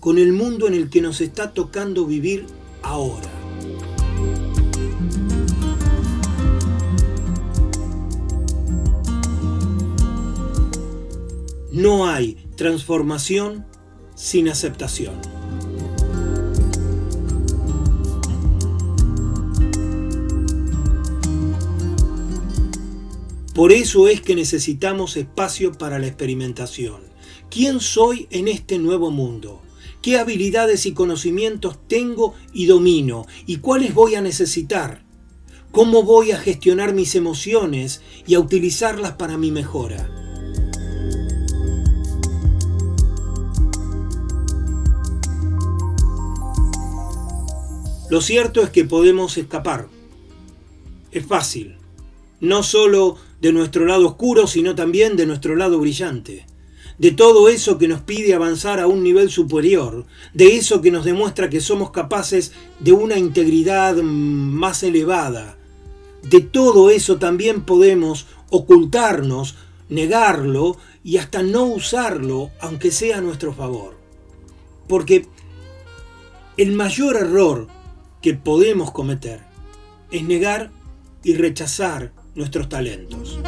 con 0.00 0.18
el 0.18 0.32
mundo 0.32 0.66
en 0.66 0.74
el 0.74 0.90
que 0.90 1.00
nos 1.00 1.20
está 1.20 1.52
tocando 1.54 2.06
vivir 2.06 2.46
ahora. 2.82 3.39
No 11.72 12.08
hay 12.08 12.36
transformación 12.56 13.64
sin 14.16 14.48
aceptación. 14.48 15.14
Por 23.54 23.72
eso 23.72 24.08
es 24.08 24.20
que 24.20 24.34
necesitamos 24.34 25.16
espacio 25.16 25.72
para 25.72 26.00
la 26.00 26.08
experimentación. 26.08 27.02
¿Quién 27.50 27.78
soy 27.78 28.26
en 28.30 28.48
este 28.48 28.78
nuevo 28.78 29.12
mundo? 29.12 29.62
¿Qué 30.02 30.18
habilidades 30.18 30.86
y 30.86 30.92
conocimientos 30.92 31.78
tengo 31.86 32.34
y 32.52 32.66
domino? 32.66 33.26
¿Y 33.46 33.58
cuáles 33.58 33.94
voy 33.94 34.16
a 34.16 34.22
necesitar? 34.22 35.04
¿Cómo 35.70 36.02
voy 36.02 36.32
a 36.32 36.38
gestionar 36.38 36.94
mis 36.94 37.14
emociones 37.14 38.00
y 38.26 38.34
a 38.34 38.40
utilizarlas 38.40 39.12
para 39.12 39.36
mi 39.36 39.52
mejora? 39.52 40.29
Lo 48.10 48.20
cierto 48.20 48.60
es 48.62 48.70
que 48.70 48.84
podemos 48.84 49.38
escapar. 49.38 49.86
Es 51.12 51.24
fácil. 51.24 51.76
No 52.40 52.64
solo 52.64 53.16
de 53.40 53.52
nuestro 53.52 53.84
lado 53.86 54.04
oscuro, 54.08 54.48
sino 54.48 54.74
también 54.74 55.16
de 55.16 55.26
nuestro 55.26 55.54
lado 55.54 55.78
brillante. 55.78 56.44
De 56.98 57.12
todo 57.12 57.48
eso 57.48 57.78
que 57.78 57.86
nos 57.86 58.00
pide 58.00 58.34
avanzar 58.34 58.80
a 58.80 58.88
un 58.88 59.04
nivel 59.04 59.30
superior, 59.30 60.06
de 60.34 60.56
eso 60.56 60.80
que 60.80 60.90
nos 60.90 61.04
demuestra 61.04 61.48
que 61.48 61.60
somos 61.60 61.92
capaces 61.92 62.50
de 62.80 62.90
una 62.90 63.16
integridad 63.16 63.94
más 63.94 64.82
elevada. 64.82 65.56
De 66.28 66.40
todo 66.40 66.90
eso 66.90 67.18
también 67.18 67.62
podemos 67.62 68.26
ocultarnos, 68.50 69.54
negarlo 69.88 70.76
y 71.04 71.18
hasta 71.18 71.44
no 71.44 71.62
usarlo, 71.62 72.50
aunque 72.60 72.90
sea 72.90 73.18
a 73.18 73.20
nuestro 73.20 73.54
favor. 73.54 73.94
Porque 74.88 75.26
el 76.56 76.72
mayor 76.72 77.14
error 77.16 77.68
que 78.22 78.34
podemos 78.34 78.92
cometer 78.92 79.40
es 80.10 80.22
negar 80.22 80.70
y 81.22 81.34
rechazar 81.34 82.12
nuestros 82.34 82.68
talentos. 82.68 83.38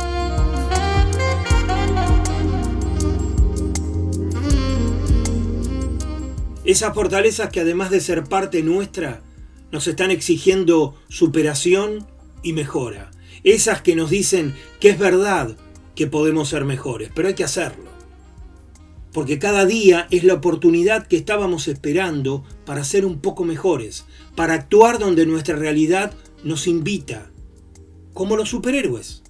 Esas 6.65 6.95
fortalezas 6.95 7.51
que 7.51 7.61
además 7.61 7.91
de 7.91 8.01
ser 8.01 8.25
parte 8.25 8.63
nuestra, 8.63 9.21
nos 9.73 9.87
están 9.89 10.11
exigiendo 10.11 10.95
superación 11.09 12.07
y 12.43 12.53
mejora. 12.53 13.11
Esas 13.43 13.83
que 13.83 13.97
nos 13.97 14.11
dicen 14.11 14.55
que 14.79 14.91
es 14.91 14.99
verdad 14.99 15.57
que 15.97 16.07
podemos 16.07 16.49
ser 16.49 16.65
mejores, 16.65 17.11
pero 17.15 17.29
hay 17.29 17.35
que 17.35 17.45
hacerlo. 17.45 17.92
Porque 19.13 19.39
cada 19.39 19.67
día 19.67 20.07
es 20.11 20.25
la 20.25 20.35
oportunidad 20.35 21.07
que 21.07 21.17
estábamos 21.17 21.69
esperando 21.69 22.45
para 22.65 22.85
ser 22.85 23.05
un 23.05 23.21
poco 23.21 23.45
mejores, 23.45 24.07
para 24.35 24.55
actuar 24.55 24.99
donde 24.99 25.27
nuestra 25.27 25.57
realidad 25.57 26.13
nos 26.45 26.67
invita 26.67 27.31
como 28.15 28.37
los 28.37 28.49
superhéroes. 28.49 29.23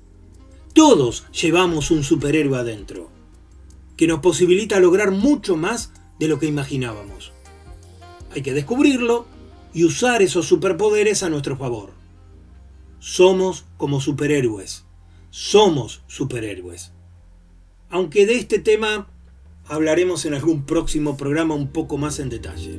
Todos 0.72 1.24
llevamos 1.32 1.90
un 1.90 2.04
superhéroe 2.04 2.58
adentro, 2.58 3.10
que 3.96 4.06
nos 4.06 4.20
posibilita 4.20 4.80
lograr 4.80 5.10
mucho 5.10 5.56
más 5.56 5.92
de 6.18 6.28
lo 6.28 6.38
que 6.38 6.46
imaginábamos. 6.46 7.32
Hay 8.34 8.42
que 8.42 8.54
descubrirlo 8.54 9.26
y 9.74 9.84
usar 9.84 10.22
esos 10.22 10.46
superpoderes 10.46 11.22
a 11.22 11.28
nuestro 11.28 11.56
favor. 11.56 11.90
Somos 12.98 13.64
como 13.76 14.00
superhéroes. 14.00 14.84
Somos 15.30 16.02
superhéroes. 16.06 16.92
Aunque 17.90 18.26
de 18.26 18.36
este 18.36 18.58
tema 18.58 19.10
hablaremos 19.72 20.26
en 20.26 20.34
algún 20.34 20.66
próximo 20.66 21.16
programa 21.16 21.54
un 21.54 21.68
poco 21.68 21.96
más 21.96 22.18
en 22.18 22.28
detalle. 22.28 22.78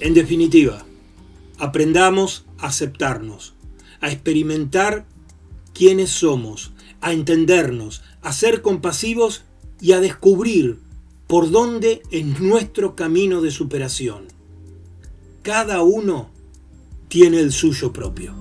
En 0.00 0.12
definitiva, 0.12 0.84
aprendamos 1.56 2.44
a 2.58 2.66
aceptarnos, 2.66 3.54
a 4.02 4.10
experimentar 4.12 5.06
quiénes 5.72 6.10
somos, 6.10 6.72
a 7.00 7.14
entendernos, 7.14 8.02
a 8.20 8.34
ser 8.34 8.60
compasivos 8.60 9.44
y 9.80 9.92
a 9.92 10.00
descubrir 10.00 10.78
por 11.26 11.50
dónde 11.50 12.02
es 12.10 12.38
nuestro 12.38 12.96
camino 12.96 13.40
de 13.40 13.50
superación. 13.50 14.26
Cada 15.42 15.80
uno 15.80 16.35
tiene 17.08 17.40
el 17.40 17.52
suyo 17.52 17.92
propio. 17.92 18.34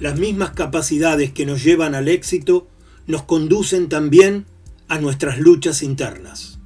Las 0.00 0.18
mismas 0.18 0.50
capacidades 0.50 1.32
que 1.32 1.44
nos 1.44 1.62
llevan 1.64 1.94
al 1.94 2.08
éxito 2.08 2.68
nos 3.06 3.24
conducen 3.24 3.88
también 3.88 4.46
a 4.88 4.98
nuestras 4.98 5.38
luchas 5.38 5.82
internas. 5.82 6.58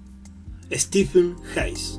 Stephen 0.71 1.37
Hayes 1.57 1.99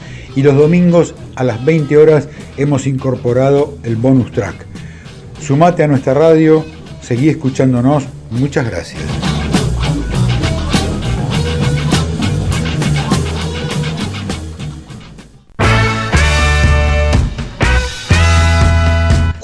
Y 0.35 0.43
los 0.43 0.55
domingos 0.55 1.13
a 1.35 1.43
las 1.43 1.63
20 1.65 1.97
horas 1.97 2.27
hemos 2.57 2.87
incorporado 2.87 3.77
el 3.83 3.95
bonus 3.95 4.31
track. 4.31 4.65
Sumate 5.41 5.83
a 5.83 5.87
nuestra 5.87 6.13
radio, 6.13 6.63
seguí 7.01 7.29
escuchándonos. 7.29 8.05
Muchas 8.29 8.69
gracias. 8.69 9.01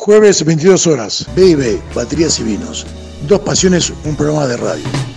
Jueves 0.07 0.45
22 0.45 0.87
horas, 0.87 1.27
B&B, 1.35 1.81
Baterías 1.93 2.39
y 2.39 2.43
Vinos. 2.43 2.87
Dos 3.27 3.41
Pasiones, 3.41 3.91
un 4.05 4.15
programa 4.15 4.47
de 4.47 4.55
radio. 4.55 5.16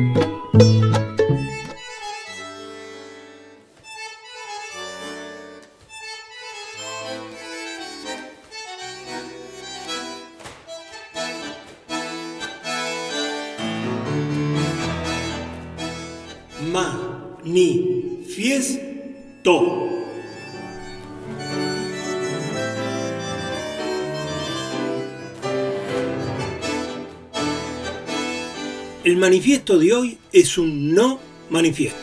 El 29.11 29.17
manifiesto 29.17 29.77
de 29.77 29.91
hoy 29.91 30.17
es 30.31 30.57
un 30.57 30.95
no 30.95 31.19
manifiesto. 31.49 31.99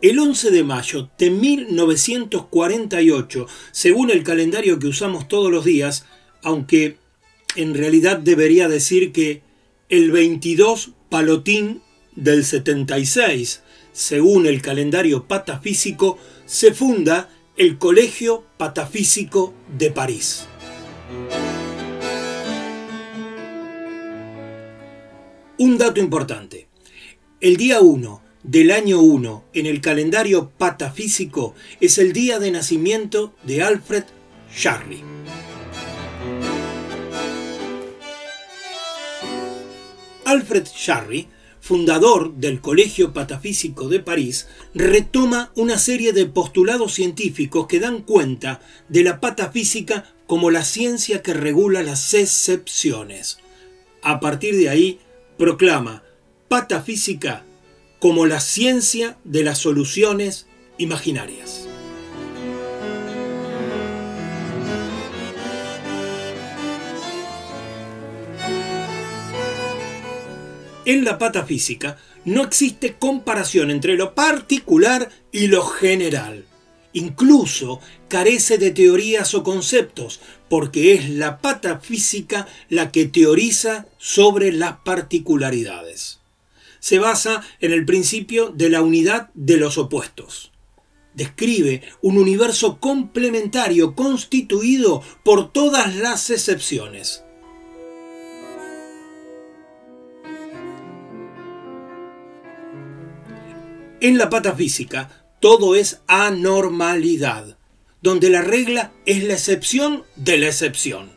El 0.00 0.16
11 0.16 0.52
de 0.52 0.62
mayo 0.62 1.10
de 1.18 1.30
1948, 1.30 3.48
según 3.72 4.12
el 4.12 4.22
calendario 4.22 4.78
que 4.78 4.86
usamos 4.86 5.26
todos 5.26 5.50
los 5.50 5.64
días, 5.64 6.06
aunque 6.44 6.98
en 7.56 7.74
realidad 7.74 8.18
debería 8.18 8.68
decir 8.68 9.10
que 9.10 9.42
el 9.88 10.12
22 10.12 10.92
palotín 11.08 11.82
del 12.14 12.44
76, 12.44 13.60
según 13.92 14.46
el 14.46 14.62
calendario 14.62 15.24
patafísico, 15.24 16.16
se 16.46 16.72
funda 16.72 17.28
el 17.56 17.78
Colegio 17.78 18.44
Patafísico 18.56 19.54
de 19.78 19.92
París. 19.92 20.48
Un 25.58 25.78
dato 25.78 26.00
importante. 26.00 26.66
El 27.40 27.56
día 27.56 27.80
1 27.80 28.22
del 28.42 28.72
año 28.72 28.98
1 29.00 29.44
en 29.52 29.66
el 29.66 29.80
calendario 29.80 30.50
patafísico 30.50 31.54
es 31.80 31.98
el 31.98 32.12
día 32.12 32.40
de 32.40 32.50
nacimiento 32.50 33.36
de 33.44 33.62
Alfred 33.62 34.04
Jarry. 34.52 35.04
Alfred 40.24 40.66
Jarry 40.74 41.28
fundador 41.64 42.34
del 42.34 42.60
Colegio 42.60 43.14
Patafísico 43.14 43.88
de 43.88 43.98
París, 43.98 44.48
retoma 44.74 45.50
una 45.56 45.78
serie 45.78 46.12
de 46.12 46.26
postulados 46.26 46.92
científicos 46.92 47.66
que 47.68 47.80
dan 47.80 48.02
cuenta 48.02 48.60
de 48.90 49.02
la 49.02 49.18
patafísica 49.18 50.12
como 50.26 50.50
la 50.50 50.62
ciencia 50.62 51.22
que 51.22 51.32
regula 51.32 51.82
las 51.82 52.12
excepciones. 52.12 53.38
A 54.02 54.20
partir 54.20 54.58
de 54.58 54.68
ahí, 54.68 55.00
proclama 55.38 56.02
patafísica 56.48 57.46
como 57.98 58.26
la 58.26 58.40
ciencia 58.40 59.16
de 59.24 59.42
las 59.42 59.56
soluciones 59.56 60.46
imaginarias. 60.76 61.63
En 70.86 71.04
la 71.04 71.16
patafísica 71.16 71.96
no 72.26 72.42
existe 72.42 72.96
comparación 72.98 73.70
entre 73.70 73.96
lo 73.96 74.14
particular 74.14 75.10
y 75.32 75.46
lo 75.46 75.64
general. 75.64 76.44
Incluso 76.92 77.80
carece 78.08 78.58
de 78.58 78.70
teorías 78.70 79.34
o 79.34 79.42
conceptos, 79.42 80.20
porque 80.48 80.92
es 80.92 81.08
la 81.08 81.38
patafísica 81.38 82.46
la 82.68 82.92
que 82.92 83.06
teoriza 83.06 83.86
sobre 83.98 84.52
las 84.52 84.76
particularidades. 84.84 86.20
Se 86.80 86.98
basa 86.98 87.42
en 87.60 87.72
el 87.72 87.86
principio 87.86 88.50
de 88.50 88.68
la 88.68 88.82
unidad 88.82 89.30
de 89.32 89.56
los 89.56 89.78
opuestos. 89.78 90.52
Describe 91.14 91.82
un 92.02 92.18
universo 92.18 92.78
complementario 92.78 93.94
constituido 93.94 95.02
por 95.24 95.50
todas 95.50 95.96
las 95.96 96.28
excepciones. 96.28 97.23
En 104.04 104.18
la 104.18 104.28
patafísica, 104.28 105.24
todo 105.40 105.74
es 105.74 106.02
anormalidad, 106.08 107.56
donde 108.02 108.28
la 108.28 108.42
regla 108.42 108.92
es 109.06 109.24
la 109.24 109.32
excepción 109.32 110.04
de 110.14 110.36
la 110.36 110.48
excepción, 110.48 111.12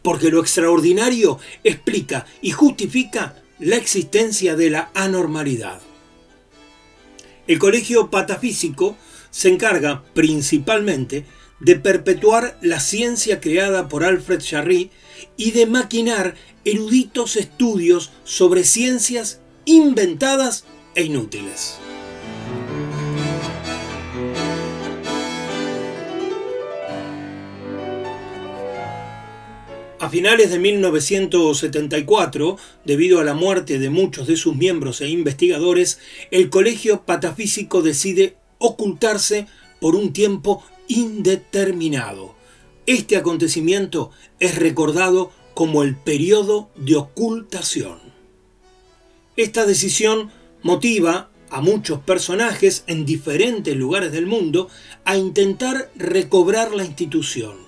porque 0.00 0.30
lo 0.30 0.40
extraordinario 0.40 1.38
explica 1.62 2.24
y 2.40 2.52
justifica 2.52 3.36
la 3.58 3.76
existencia 3.76 4.56
de 4.56 4.70
la 4.70 4.90
anormalidad. 4.94 5.82
El 7.46 7.58
colegio 7.58 8.10
patafísico 8.10 8.96
se 9.30 9.50
encarga 9.50 10.02
principalmente 10.14 11.26
de 11.60 11.76
perpetuar 11.76 12.56
la 12.62 12.80
ciencia 12.80 13.42
creada 13.42 13.90
por 13.90 14.04
Alfred 14.04 14.40
Jarry 14.42 14.90
y 15.36 15.50
de 15.50 15.66
maquinar 15.66 16.36
eruditos 16.64 17.36
estudios 17.36 18.10
sobre 18.24 18.64
ciencias 18.64 19.42
inventadas 19.66 20.64
e 20.94 21.02
inútiles. 21.02 21.76
A 30.02 30.10
finales 30.10 30.50
de 30.50 30.58
1974, 30.58 32.56
debido 32.84 33.20
a 33.20 33.24
la 33.24 33.34
muerte 33.34 33.78
de 33.78 33.88
muchos 33.88 34.26
de 34.26 34.36
sus 34.36 34.56
miembros 34.56 35.00
e 35.00 35.08
investigadores, 35.08 36.00
el 36.32 36.50
Colegio 36.50 37.02
Patafísico 37.02 37.82
decide 37.82 38.34
ocultarse 38.58 39.46
por 39.80 39.94
un 39.94 40.12
tiempo 40.12 40.64
indeterminado. 40.88 42.34
Este 42.86 43.16
acontecimiento 43.16 44.10
es 44.40 44.56
recordado 44.56 45.30
como 45.54 45.84
el 45.84 45.94
periodo 45.94 46.68
de 46.74 46.96
ocultación. 46.96 48.00
Esta 49.36 49.66
decisión 49.66 50.32
motiva 50.64 51.30
a 51.48 51.60
muchos 51.60 52.00
personajes 52.00 52.82
en 52.88 53.06
diferentes 53.06 53.76
lugares 53.76 54.10
del 54.10 54.26
mundo 54.26 54.68
a 55.04 55.16
intentar 55.16 55.92
recobrar 55.94 56.74
la 56.74 56.84
institución. 56.84 57.61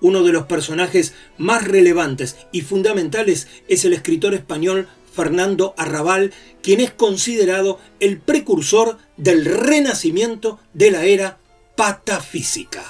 Uno 0.00 0.22
de 0.22 0.32
los 0.32 0.44
personajes 0.44 1.14
más 1.38 1.66
relevantes 1.66 2.36
y 2.52 2.60
fundamentales 2.60 3.48
es 3.68 3.84
el 3.84 3.92
escritor 3.92 4.34
español 4.34 4.88
Fernando 5.14 5.74
Arrabal, 5.76 6.32
quien 6.62 6.80
es 6.80 6.90
considerado 6.90 7.78
el 8.00 8.18
precursor 8.18 8.98
del 9.16 9.44
renacimiento 9.44 10.58
de 10.72 10.90
la 10.90 11.04
era 11.04 11.38
patafísica. 11.76 12.82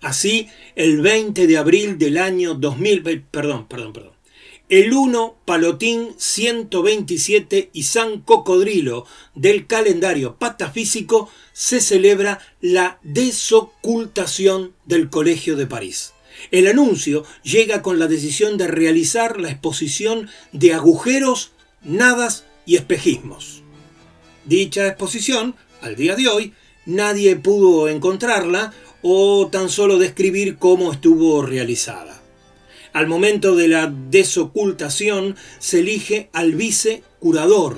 Así, 0.00 0.48
el 0.74 1.00
20 1.00 1.46
de 1.46 1.56
abril 1.56 1.96
del 1.96 2.18
año 2.18 2.54
2000, 2.54 3.24
perdón, 3.30 3.66
perdón, 3.68 3.92
perdón 3.94 4.13
el 4.70 4.94
1 4.94 5.36
Palotín 5.44 6.14
127 6.16 7.70
y 7.72 7.82
San 7.82 8.20
Cocodrilo 8.20 9.04
del 9.34 9.66
calendario 9.66 10.36
patafísico 10.36 11.28
se 11.52 11.80
celebra 11.80 12.40
la 12.62 12.98
desocultación 13.02 14.72
del 14.86 15.10
Colegio 15.10 15.56
de 15.56 15.66
París. 15.66 16.14
El 16.50 16.66
anuncio 16.66 17.24
llega 17.42 17.82
con 17.82 17.98
la 17.98 18.06
decisión 18.06 18.56
de 18.56 18.66
realizar 18.66 19.38
la 19.38 19.50
exposición 19.50 20.30
de 20.52 20.72
agujeros, 20.72 21.52
nadas 21.82 22.44
y 22.64 22.76
espejismos. 22.76 23.62
Dicha 24.46 24.86
exposición, 24.86 25.54
al 25.82 25.94
día 25.94 26.16
de 26.16 26.28
hoy, 26.28 26.54
nadie 26.86 27.36
pudo 27.36 27.88
encontrarla 27.88 28.72
o 29.02 29.48
tan 29.48 29.68
solo 29.68 29.98
describir 29.98 30.56
cómo 30.56 30.90
estuvo 30.90 31.42
realizada. 31.42 32.23
Al 32.94 33.08
momento 33.08 33.56
de 33.56 33.66
la 33.66 33.92
desocultación 34.08 35.34
se 35.58 35.80
elige 35.80 36.30
al 36.32 36.54
vice 36.54 37.02
curador, 37.18 37.76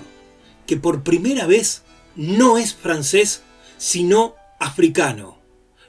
que 0.67 0.77
por 0.77 1.05
primera 1.05 1.47
vez 1.47 1.85
no 2.17 2.59
es 2.59 2.75
francés, 2.75 3.43
sino 3.79 4.35
africano, 4.61 5.41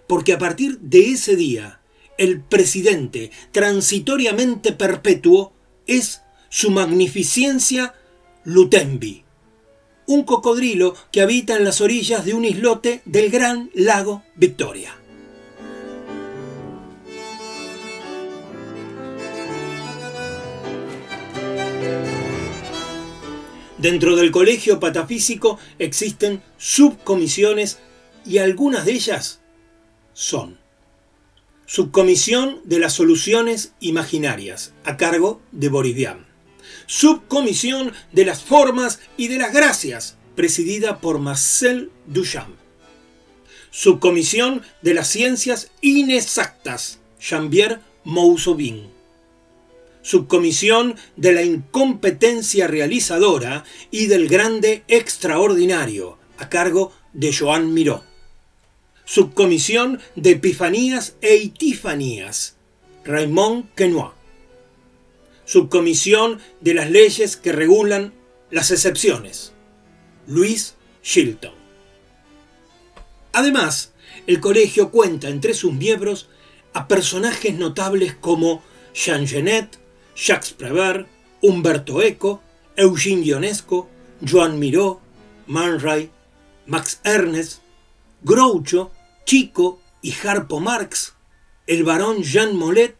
porque 0.07 0.31
a 0.31 0.39
partir 0.39 0.79
de 0.79 1.11
ese 1.11 1.35
día 1.35 1.81
el 2.17 2.39
presidente 2.39 3.31
transitoriamente 3.51 4.71
perpetuo 4.71 5.53
es 5.87 6.21
su 6.47 6.71
magnificencia 6.71 7.95
Lutembi, 8.45 9.25
un 10.05 10.23
cocodrilo 10.23 10.95
que 11.11 11.19
habita 11.19 11.57
en 11.57 11.65
las 11.65 11.81
orillas 11.81 12.23
de 12.23 12.33
un 12.33 12.45
islote 12.45 13.01
del 13.03 13.29
gran 13.29 13.71
lago 13.73 14.23
Victoria. 14.37 14.96
Dentro 23.87 24.17
del 24.17 24.31
Colegio 24.31 24.81
Patafísico 24.81 25.59
existen 25.79 26.43
subcomisiones 26.57 27.77
y 28.25 28.39
algunas 28.39 28.83
de 28.83 28.91
ellas 28.91 29.39
son 30.11 30.57
Subcomisión 31.65 32.59
de 32.65 32.79
las 32.79 32.91
Soluciones 32.91 33.71
Imaginarias, 33.79 34.73
a 34.83 34.97
cargo 34.97 35.41
de 35.53 35.69
Borivian. 35.69 36.25
Subcomisión 36.85 37.93
de 38.11 38.25
las 38.25 38.43
Formas 38.43 38.99
y 39.15 39.29
de 39.29 39.37
las 39.37 39.53
Gracias, 39.53 40.17
presidida 40.35 40.99
por 40.99 41.19
Marcel 41.19 41.89
Duchamp. 42.07 42.57
Subcomisión 43.71 44.63
de 44.81 44.95
las 44.95 45.07
Ciencias 45.07 45.71
Inexactas, 45.79 46.99
Jean-Pierre 47.21 47.79
subcomisión 50.07 50.95
de 51.17 51.33
la 51.33 51.43
incompetencia 51.43 52.65
realizadora 52.65 53.65
y 53.91 54.05
del 54.05 54.29
grande 54.29 54.85
extraordinario, 54.87 56.17
a 56.37 56.47
cargo 56.47 56.93
de 57.11 57.35
Joan 57.35 57.73
Miró. 57.73 58.05
Subcomisión 59.03 59.99
de 60.15 60.31
Epifanías 60.31 61.17
e 61.19 61.35
Itifanías, 61.35 62.55
Raymond 63.03 63.73
Quenois. 63.75 64.13
Subcomisión 65.43 66.39
de 66.61 66.73
las 66.73 66.89
leyes 66.89 67.35
que 67.35 67.51
regulan 67.51 68.13
las 68.49 68.71
excepciones, 68.71 69.51
Luis 70.25 70.75
Shilton. 71.03 71.55
Además, 73.33 73.91
el 74.25 74.39
colegio 74.39 74.89
cuenta 74.89 75.27
entre 75.27 75.53
sus 75.53 75.73
miembros 75.73 76.29
a 76.71 76.87
personajes 76.87 77.55
notables 77.55 78.15
como 78.15 78.63
Jean 78.93 79.27
Genet, 79.27 79.85
Jacques 80.17 80.55
Prévert, 80.57 81.05
Humberto 81.43 82.01
Eco, 82.01 82.41
Eugene 82.75 83.23
Ionesco, 83.23 83.87
Joan 84.21 84.57
Miró, 84.57 84.99
Man 85.45 85.79
Ray, 85.79 86.09
Max 86.65 86.99
Ernest, 87.03 87.61
Groucho, 88.23 88.91
Chico 89.25 89.79
y 90.01 90.13
Harpo 90.13 90.59
Marx, 90.59 91.13
el 91.67 91.83
barón 91.83 92.23
Jean 92.23 92.55
Mollet, 92.55 92.95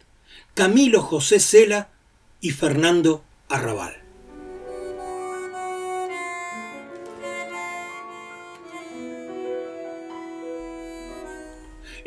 Camilo 0.53 1.01
José 1.01 1.39
Cela 1.39 1.89
y 2.39 2.51
Fernando 2.51 3.23
Arrabal. 3.49 4.06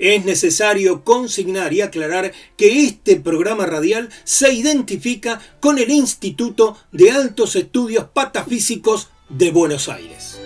Es 0.00 0.24
necesario 0.24 1.04
consignar 1.04 1.74
y 1.74 1.82
aclarar 1.82 2.32
que 2.56 2.84
este 2.84 3.16
programa 3.16 3.66
radial 3.66 4.08
se 4.24 4.52
identifica 4.52 5.40
con 5.60 5.78
el 5.78 5.90
Instituto 5.90 6.76
de 6.90 7.12
Altos 7.12 7.54
Estudios 7.54 8.06
Patafísicos 8.12 9.10
de 9.28 9.50
Buenos 9.50 9.90
Aires. 9.90 10.40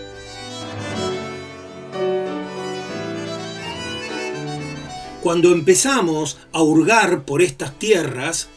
Cuando 5.22 5.52
empezamos 5.52 6.36
a 6.52 6.60
hurgar 6.60 7.24
por 7.24 7.40
estas 7.40 7.78
tierras, 7.78 8.48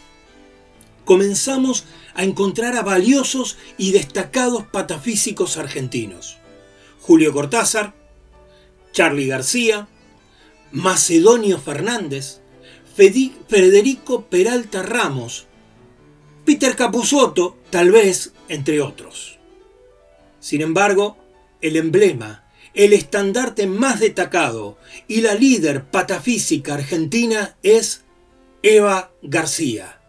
comenzamos 1.05 1.85
a 2.15 2.23
encontrar 2.23 2.75
a 2.75 2.81
valiosos 2.81 3.57
y 3.77 3.91
destacados 3.91 4.63
patafísicos 4.65 5.57
argentinos. 5.57 6.39
Julio 6.99 7.31
Cortázar, 7.31 7.93
Charlie 8.91 9.27
García, 9.27 9.87
Macedonio 10.71 11.59
Fernández, 11.59 12.41
Federico 12.95 14.25
Peralta 14.25 14.83
Ramos, 14.83 15.47
Peter 16.45 16.75
Capusotto, 16.75 17.57
tal 17.69 17.91
vez, 17.91 18.33
entre 18.49 18.81
otros. 18.81 19.37
Sin 20.39 20.61
embargo, 20.61 21.17
el 21.61 21.75
emblema, 21.75 22.45
el 22.73 22.93
estandarte 22.93 23.67
más 23.67 23.99
destacado 23.99 24.77
y 25.07 25.21
la 25.21 25.35
líder 25.35 25.85
patafísica 25.85 26.75
argentina 26.75 27.57
es 27.63 28.03
Eva 28.63 29.11
García, 29.21 30.01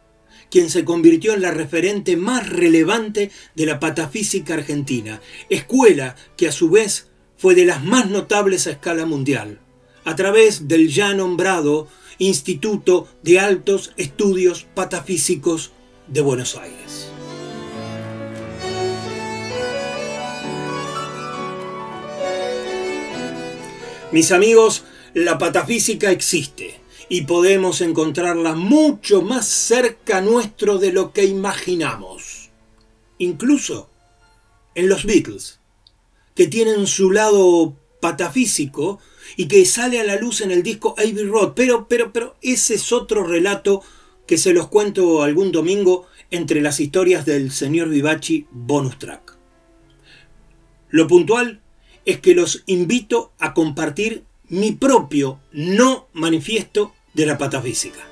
quien 0.50 0.70
se 0.70 0.84
convirtió 0.84 1.34
en 1.34 1.42
la 1.42 1.50
referente 1.50 2.16
más 2.16 2.48
relevante 2.48 3.30
de 3.54 3.66
la 3.66 3.80
patafísica 3.80 4.54
argentina, 4.54 5.20
escuela 5.50 6.16
que 6.36 6.48
a 6.48 6.52
su 6.52 6.70
vez 6.70 7.08
fue 7.36 7.54
de 7.54 7.64
las 7.64 7.84
más 7.84 8.10
notables 8.10 8.66
a 8.66 8.70
escala 8.70 9.06
mundial, 9.06 9.60
a 10.08 10.16
través 10.16 10.68
del 10.68 10.88
ya 10.88 11.12
nombrado 11.12 11.86
Instituto 12.16 13.06
de 13.22 13.40
Altos 13.40 13.92
Estudios 13.98 14.66
Patafísicos 14.74 15.72
de 16.06 16.22
Buenos 16.22 16.56
Aires. 16.56 17.10
Mis 24.10 24.32
amigos, 24.32 24.84
la 25.12 25.36
patafísica 25.36 26.10
existe 26.10 26.80
y 27.10 27.26
podemos 27.26 27.82
encontrarla 27.82 28.54
mucho 28.54 29.20
más 29.20 29.44
cerca 29.44 30.22
nuestro 30.22 30.78
de 30.78 30.90
lo 30.90 31.12
que 31.12 31.26
imaginamos. 31.26 32.48
Incluso 33.18 33.90
en 34.74 34.88
los 34.88 35.04
Beatles, 35.04 35.60
que 36.34 36.46
tienen 36.46 36.86
su 36.86 37.10
lado 37.10 37.76
patafísico 38.00 39.00
y 39.36 39.46
que 39.48 39.64
sale 39.64 40.00
a 40.00 40.04
la 40.04 40.16
luz 40.16 40.40
en 40.40 40.50
el 40.50 40.62
disco 40.62 40.94
Abbey 40.98 41.24
Road, 41.24 41.52
pero, 41.54 41.86
pero, 41.88 42.12
pero 42.12 42.36
ese 42.42 42.74
es 42.74 42.92
otro 42.92 43.24
relato 43.24 43.82
que 44.26 44.38
se 44.38 44.52
los 44.52 44.68
cuento 44.68 45.22
algún 45.22 45.52
domingo 45.52 46.06
entre 46.30 46.60
las 46.60 46.80
historias 46.80 47.24
del 47.24 47.50
señor 47.50 47.88
Vivaci 47.88 48.46
bonus 48.50 48.98
track. 48.98 49.36
Lo 50.90 51.06
puntual 51.06 51.60
es 52.04 52.20
que 52.20 52.34
los 52.34 52.62
invito 52.66 53.32
a 53.38 53.54
compartir 53.54 54.24
mi 54.48 54.72
propio 54.72 55.40
no 55.52 56.08
manifiesto 56.12 56.94
de 57.14 57.26
la 57.26 57.36
patafísica. 57.36 58.06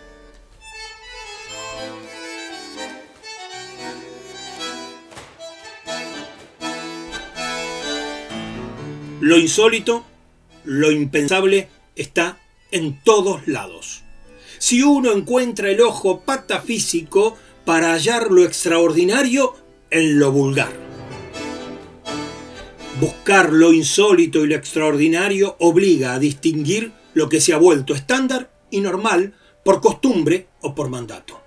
Lo 9.20 9.38
insólito, 9.38 10.04
lo 10.66 10.90
impensable 10.90 11.68
está 11.94 12.38
en 12.70 13.00
todos 13.02 13.46
lados. 13.48 14.02
Si 14.58 14.82
uno 14.82 15.12
encuentra 15.12 15.70
el 15.70 15.80
ojo 15.80 16.20
patafísico 16.20 17.36
para 17.64 17.92
hallar 17.92 18.30
lo 18.30 18.44
extraordinario 18.44 19.54
en 19.90 20.18
lo 20.18 20.32
vulgar. 20.32 20.72
Buscar 23.00 23.52
lo 23.52 23.72
insólito 23.72 24.44
y 24.44 24.48
lo 24.48 24.54
extraordinario 24.54 25.56
obliga 25.58 26.14
a 26.14 26.18
distinguir 26.18 26.92
lo 27.14 27.28
que 27.28 27.40
se 27.40 27.52
ha 27.52 27.58
vuelto 27.58 27.94
estándar 27.94 28.50
y 28.70 28.80
normal 28.80 29.34
por 29.64 29.80
costumbre 29.80 30.46
o 30.60 30.74
por 30.74 30.88
mandato. 30.88 31.42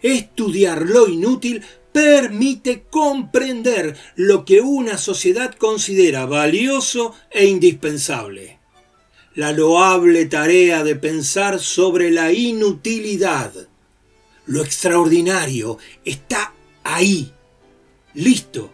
Estudiar 0.00 0.82
lo 0.82 1.08
inútil 1.08 1.62
permite 1.92 2.84
comprender 2.90 3.96
lo 4.16 4.44
que 4.44 4.60
una 4.60 4.98
sociedad 4.98 5.54
considera 5.54 6.26
valioso 6.26 7.14
e 7.30 7.46
indispensable. 7.46 8.58
La 9.34 9.52
loable 9.52 10.26
tarea 10.26 10.84
de 10.84 10.96
pensar 10.96 11.60
sobre 11.60 12.10
la 12.10 12.32
inutilidad. 12.32 13.52
Lo 14.46 14.62
extraordinario 14.62 15.78
está 16.04 16.52
ahí, 16.82 17.32
listo 18.14 18.70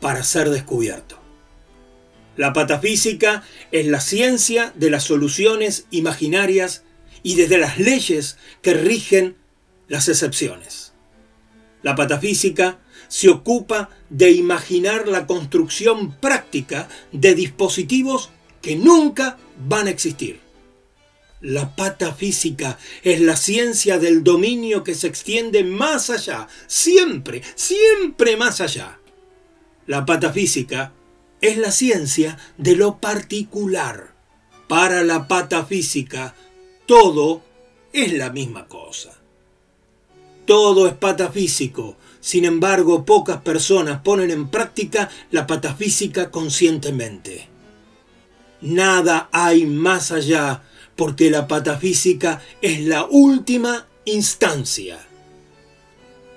para 0.00 0.24
ser 0.24 0.50
descubierto. 0.50 1.22
La 2.36 2.52
patafísica 2.52 3.44
es 3.70 3.86
la 3.86 4.00
ciencia 4.00 4.72
de 4.74 4.90
las 4.90 5.04
soluciones 5.04 5.86
imaginarias 5.90 6.82
y 7.22 7.36
desde 7.36 7.58
las 7.58 7.78
leyes 7.78 8.36
que 8.62 8.74
rigen 8.74 9.36
las 9.86 10.08
excepciones. 10.08 10.81
La 11.82 11.94
patafísica 11.94 12.78
se 13.08 13.28
ocupa 13.28 13.90
de 14.08 14.30
imaginar 14.30 15.08
la 15.08 15.26
construcción 15.26 16.12
práctica 16.12 16.88
de 17.12 17.34
dispositivos 17.34 18.30
que 18.60 18.76
nunca 18.76 19.38
van 19.66 19.86
a 19.86 19.90
existir. 19.90 20.40
La 21.40 21.74
patafísica 21.74 22.78
es 23.02 23.20
la 23.20 23.36
ciencia 23.36 23.98
del 23.98 24.22
dominio 24.22 24.84
que 24.84 24.94
se 24.94 25.08
extiende 25.08 25.64
más 25.64 26.08
allá, 26.08 26.46
siempre, 26.68 27.42
siempre 27.56 28.36
más 28.36 28.60
allá 28.60 29.00
la 29.86 30.06
patafísica 30.06 30.92
es 31.40 31.58
la 31.58 31.72
ciencia 31.72 32.38
de 32.56 32.76
lo 32.76 32.98
particular. 32.98 34.14
Para 34.68 35.02
la 35.02 35.26
patafísica, 35.26 36.34
todo 36.86 37.42
es 37.92 38.12
la 38.12 38.30
misma 38.30 38.68
cosa. 38.68 39.21
Todo 40.46 40.86
es 40.86 40.94
patafísico, 40.94 41.96
sin 42.20 42.44
embargo, 42.44 43.04
pocas 43.04 43.40
personas 43.42 44.00
ponen 44.02 44.30
en 44.30 44.48
práctica 44.48 45.10
la 45.30 45.46
patafísica 45.46 46.30
conscientemente. 46.30 47.48
Nada 48.60 49.28
hay 49.32 49.66
más 49.66 50.12
allá, 50.12 50.62
porque 50.94 51.30
la 51.30 51.48
patafísica 51.48 52.40
es 52.60 52.80
la 52.82 53.04
última 53.04 53.86
instancia. 54.04 54.98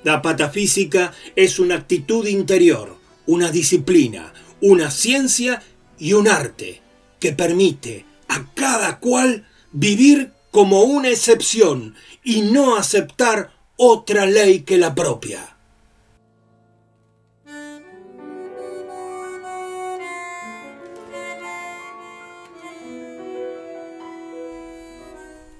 La 0.03 0.22
patafísica 0.22 1.14
es 1.36 1.60
una 1.60 1.76
actitud 1.76 2.26
interior, 2.26 2.97
una 3.28 3.51
disciplina, 3.51 4.34
una 4.62 4.89
ciencia 4.91 5.62
y 5.99 6.14
un 6.14 6.28
arte 6.28 6.82
que 7.20 7.32
permite 7.32 8.06
a 8.28 8.45
cada 8.53 8.99
cual 8.99 9.47
vivir 9.72 10.32
como 10.51 10.84
una 10.84 11.10
excepción 11.10 11.95
y 12.24 12.41
no 12.41 12.76
aceptar 12.76 13.55
otra 13.78 14.26
ley 14.26 14.61
que 14.61 14.78
la 14.78 14.95
propia. 14.95 15.55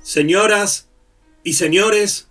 Señoras 0.02 0.88
y 1.44 1.54
señores, 1.54 2.28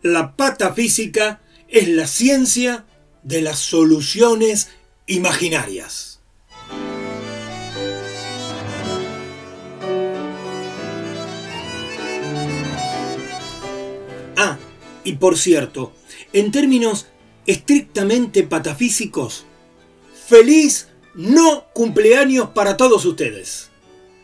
la 0.00 0.36
patafísica 0.36 1.42
es 1.68 1.88
la 1.88 2.06
ciencia 2.06 2.86
de 3.22 3.42
las 3.42 3.58
soluciones 3.58 4.68
imaginarias. 5.06 6.20
Ah, 14.36 14.56
y 15.04 15.14
por 15.14 15.38
cierto, 15.38 15.92
en 16.32 16.52
términos 16.52 17.06
estrictamente 17.46 18.42
patafísicos, 18.42 19.44
feliz 20.26 20.88
no 21.14 21.66
cumpleaños 21.72 22.50
para 22.50 22.76
todos 22.76 23.04
ustedes. 23.04 23.70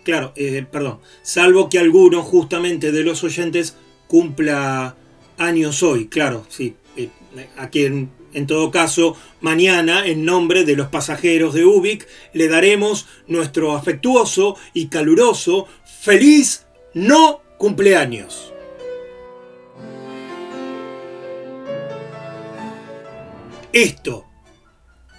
Claro, 0.04 0.32
eh, 0.36 0.64
perdón, 0.70 1.00
salvo 1.22 1.68
que 1.68 1.78
alguno 1.78 2.22
justamente 2.22 2.92
de 2.92 3.02
los 3.02 3.24
oyentes 3.24 3.76
cumpla 4.06 4.96
años 5.36 5.82
hoy, 5.82 6.06
claro, 6.06 6.46
sí, 6.48 6.76
eh, 6.96 7.10
a 7.56 7.68
quien 7.70 8.10
en 8.36 8.46
todo 8.46 8.70
caso, 8.70 9.16
mañana, 9.40 10.06
en 10.06 10.26
nombre 10.26 10.64
de 10.64 10.76
los 10.76 10.88
pasajeros 10.88 11.54
de 11.54 11.64
Ubik, 11.64 12.06
le 12.34 12.48
daremos 12.48 13.06
nuestro 13.26 13.74
afectuoso 13.74 14.56
y 14.74 14.88
caluroso 14.88 15.66
feliz 16.02 16.66
no 16.92 17.40
cumpleaños. 17.56 18.52
Esto 23.76 24.24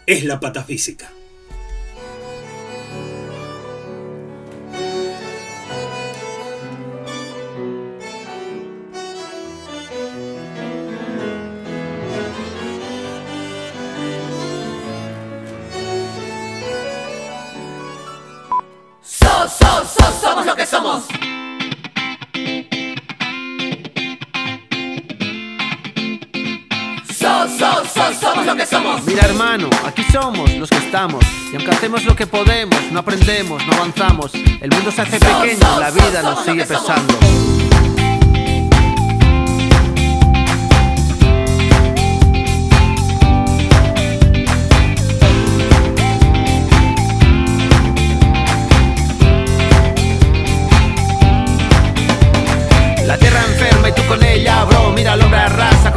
es 0.07 0.23
la 0.23 0.39
patafísica. 0.39 1.11
Mira 29.05 29.23
hermano, 29.25 29.69
aquí 29.85 30.03
somos 30.11 30.53
los 30.55 30.69
que 30.69 30.77
estamos. 30.77 31.23
Y 31.51 31.55
aunque 31.55 31.71
hacemos 31.71 32.03
lo 32.05 32.15
que 32.15 32.27
podemos, 32.27 32.79
no 32.91 32.99
aprendemos, 32.99 33.65
no 33.65 33.73
avanzamos. 33.73 34.33
El 34.33 34.69
mundo 34.71 34.91
se 34.91 35.01
hace 35.01 35.19
pequeño, 35.19 35.79
la 35.79 35.91
vida 35.91 36.21
nos 36.21 36.43
sigue 36.43 36.65
pesando. 36.65 37.17
La 53.05 53.17
tierra 53.17 53.39
enferma 53.45 53.89
y 53.89 53.93
tú 53.93 54.01
con 54.07 54.23
ella, 54.23 54.65
bro. 54.65 54.91
Mira 54.91 55.13
al 55.13 55.21
hombre 55.21 55.39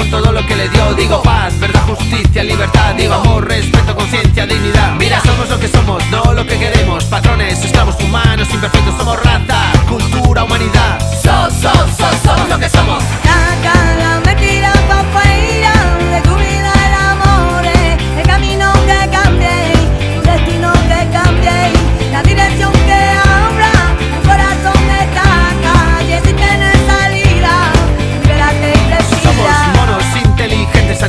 con 0.00 0.10
todo 0.10 0.32
lo 0.32 0.46
que 0.46 0.56
le 0.56 0.68
dio. 0.68 0.94
Digo 0.94 1.22
paz, 1.22 1.58
verdad, 1.60 1.82
justicia, 1.86 2.42
libertad. 2.42 2.94
Digo 2.94 3.14
amor, 3.14 3.46
respeto, 3.46 3.94
conciencia, 3.94 4.46
dignidad. 4.46 4.94
Mira, 4.98 5.20
somos 5.20 5.48
lo 5.48 5.60
que 5.60 5.68
somos, 5.68 6.02
no 6.10 6.32
lo 6.32 6.46
que 6.46 6.58
queremos. 6.58 7.04
Patrones, 7.04 7.62
esclavos 7.62 7.96
humanos, 8.02 8.48
imperfectos, 8.50 8.94
somos 8.96 9.16
raza, 9.22 9.72
cultura, 9.88 10.44
humanidad. 10.44 10.98
So, 11.22 11.50
so, 11.50 11.72
so, 11.98 12.06
somos 12.24 12.48
lo 12.48 12.58
que 12.58 12.68
somos. 12.68 13.02
Saca 13.22 13.74
la 13.98 14.20
mentira 14.24 14.72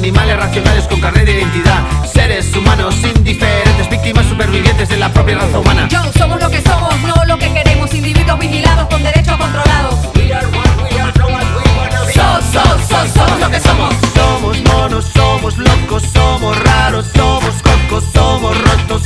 animales 0.02 0.36
racionales 0.36 0.88
con 0.88 0.99
carnet 0.99 1.26
de 1.26 1.34
identidad. 1.34 1.80
Seres 2.12 2.56
humanos 2.56 2.95
indiferentes, 3.04 3.88
víctimas 3.88 4.26
supervivientes 4.26 4.89
de 4.89 4.97
la 4.97 5.14
propia 5.14 5.38
raza 5.38 5.60
humana. 5.60 5.88
Yo 5.89 6.02
somos 6.18 6.41
lo 6.41 6.49
que 6.49 6.60
somos, 6.62 6.95
no 7.02 7.26
lo 7.26 7.38
que 7.38 7.54
queremos. 7.54 7.93
Individuos 7.93 8.39
vigilados 8.39 8.88
con 8.88 9.04
derechos 9.04 9.38
controlados. 9.38 9.95
So, 12.14 12.41
so, 12.52 12.64
so, 12.89 13.08
somos 13.14 13.39
lo 13.39 13.49
que 13.49 13.60
somos. 13.60 13.93
Somos 14.16 14.62
monos, 14.64 15.06
somos 15.14 15.58
locos, 15.58 16.04
somos 16.14 16.64
raros, 16.64 17.06
somos 17.16 17.54
cocos, 17.62 18.04
somos 18.12 18.58
rotos, 18.58 19.04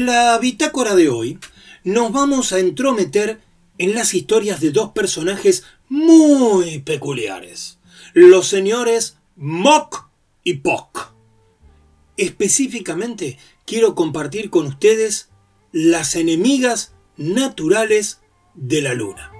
En 0.00 0.06
la 0.06 0.38
bitácora 0.38 0.94
de 0.94 1.10
hoy 1.10 1.38
nos 1.84 2.10
vamos 2.10 2.54
a 2.54 2.58
entrometer 2.58 3.42
en 3.76 3.94
las 3.94 4.14
historias 4.14 4.58
de 4.58 4.70
dos 4.70 4.92
personajes 4.92 5.64
muy 5.90 6.78
peculiares, 6.78 7.78
los 8.14 8.48
señores 8.48 9.18
Mock 9.36 10.08
y 10.42 10.54
Pock. 10.54 11.12
Específicamente 12.16 13.36
quiero 13.66 13.94
compartir 13.94 14.48
con 14.48 14.68
ustedes 14.68 15.28
las 15.70 16.16
enemigas 16.16 16.94
naturales 17.18 18.22
de 18.54 18.80
la 18.80 18.94
luna. 18.94 19.30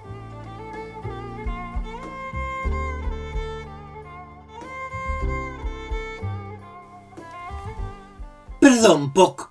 Perdón, 8.60 9.14
Pock, 9.14 9.49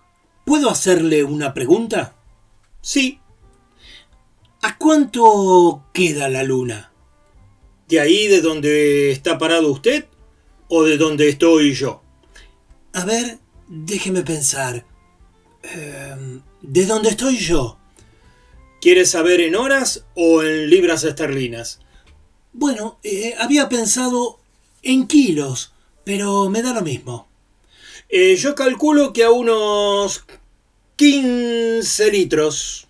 ¿puedo 0.49 0.71
hacerle 0.71 1.23
una 1.23 1.53
pregunta? 1.53 2.15
Sí. 2.81 3.19
¿A 4.63 4.79
cuánto 4.79 5.83
queda 5.93 6.27
la 6.27 6.41
luna? 6.41 6.91
¿De 7.87 7.99
ahí 7.99 8.27
de 8.27 8.41
donde 8.41 9.11
está 9.11 9.37
parado 9.37 9.71
usted 9.71 10.07
o 10.67 10.85
de 10.85 10.97
donde 10.97 11.29
estoy 11.29 11.75
yo? 11.75 12.01
A 12.93 13.05
ver, 13.05 13.37
déjeme 13.67 14.23
pensar. 14.23 14.87
Em, 15.61 16.41
¿De 16.63 16.85
dónde 16.87 17.09
estoy 17.09 17.37
yo? 17.37 17.77
¿Quieres 18.81 19.11
saber 19.11 19.41
en 19.41 19.55
horas 19.55 20.03
o 20.15 20.41
en 20.41 20.67
libras 20.67 21.03
esterlinas? 21.03 21.79
Bueno, 22.53 22.97
eh, 23.03 23.35
había 23.37 23.69
pensado 23.69 24.39
en 24.81 25.05
kilos, 25.05 25.73
pero 26.03 26.49
me 26.49 26.63
da 26.63 26.73
lo 26.73 26.81
mismo. 26.81 27.29
Eh, 28.11 28.35
yo 28.35 28.55
calculo 28.55 29.13
que 29.13 29.23
a 29.23 29.29
unos 29.29 30.25
15 30.99 32.11
litros. 32.11 32.89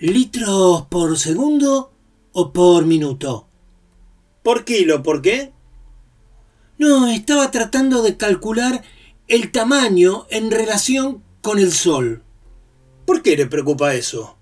¿Litros 0.00 0.86
por 0.86 1.16
segundo 1.16 1.92
o 2.32 2.52
por 2.52 2.86
minuto? 2.86 3.46
Por 4.42 4.64
kilo, 4.64 5.04
¿por 5.04 5.22
qué? 5.22 5.52
No, 6.76 7.06
estaba 7.06 7.52
tratando 7.52 8.02
de 8.02 8.16
calcular 8.16 8.82
el 9.28 9.52
tamaño 9.52 10.26
en 10.28 10.50
relación 10.50 11.22
con 11.40 11.60
el 11.60 11.70
Sol. 11.70 12.24
¿Por 13.06 13.22
qué 13.22 13.36
le 13.36 13.46
preocupa 13.46 13.94
eso? 13.94 14.36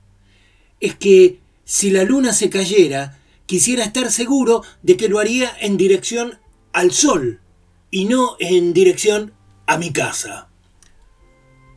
Es 0.81 0.95
que 0.95 1.41
si 1.67 1.91
la 1.91 2.05
luna 2.05 2.33
se 2.33 2.49
cayera, 2.49 3.21
quisiera 3.45 3.85
estar 3.85 4.11
seguro 4.11 4.63
de 4.83 4.97
que 4.97 5.11
lo 5.11 5.19
haría 5.19 5.55
en 5.61 5.77
dirección 5.77 6.39
al 6.73 6.93
Sol 6.93 7.43
y 7.91 8.07
no 8.07 8.37
en 8.41 8.73
dirección 8.73 9.35
a 9.67 9.77
mi 9.77 9.93
casa. 9.93 10.49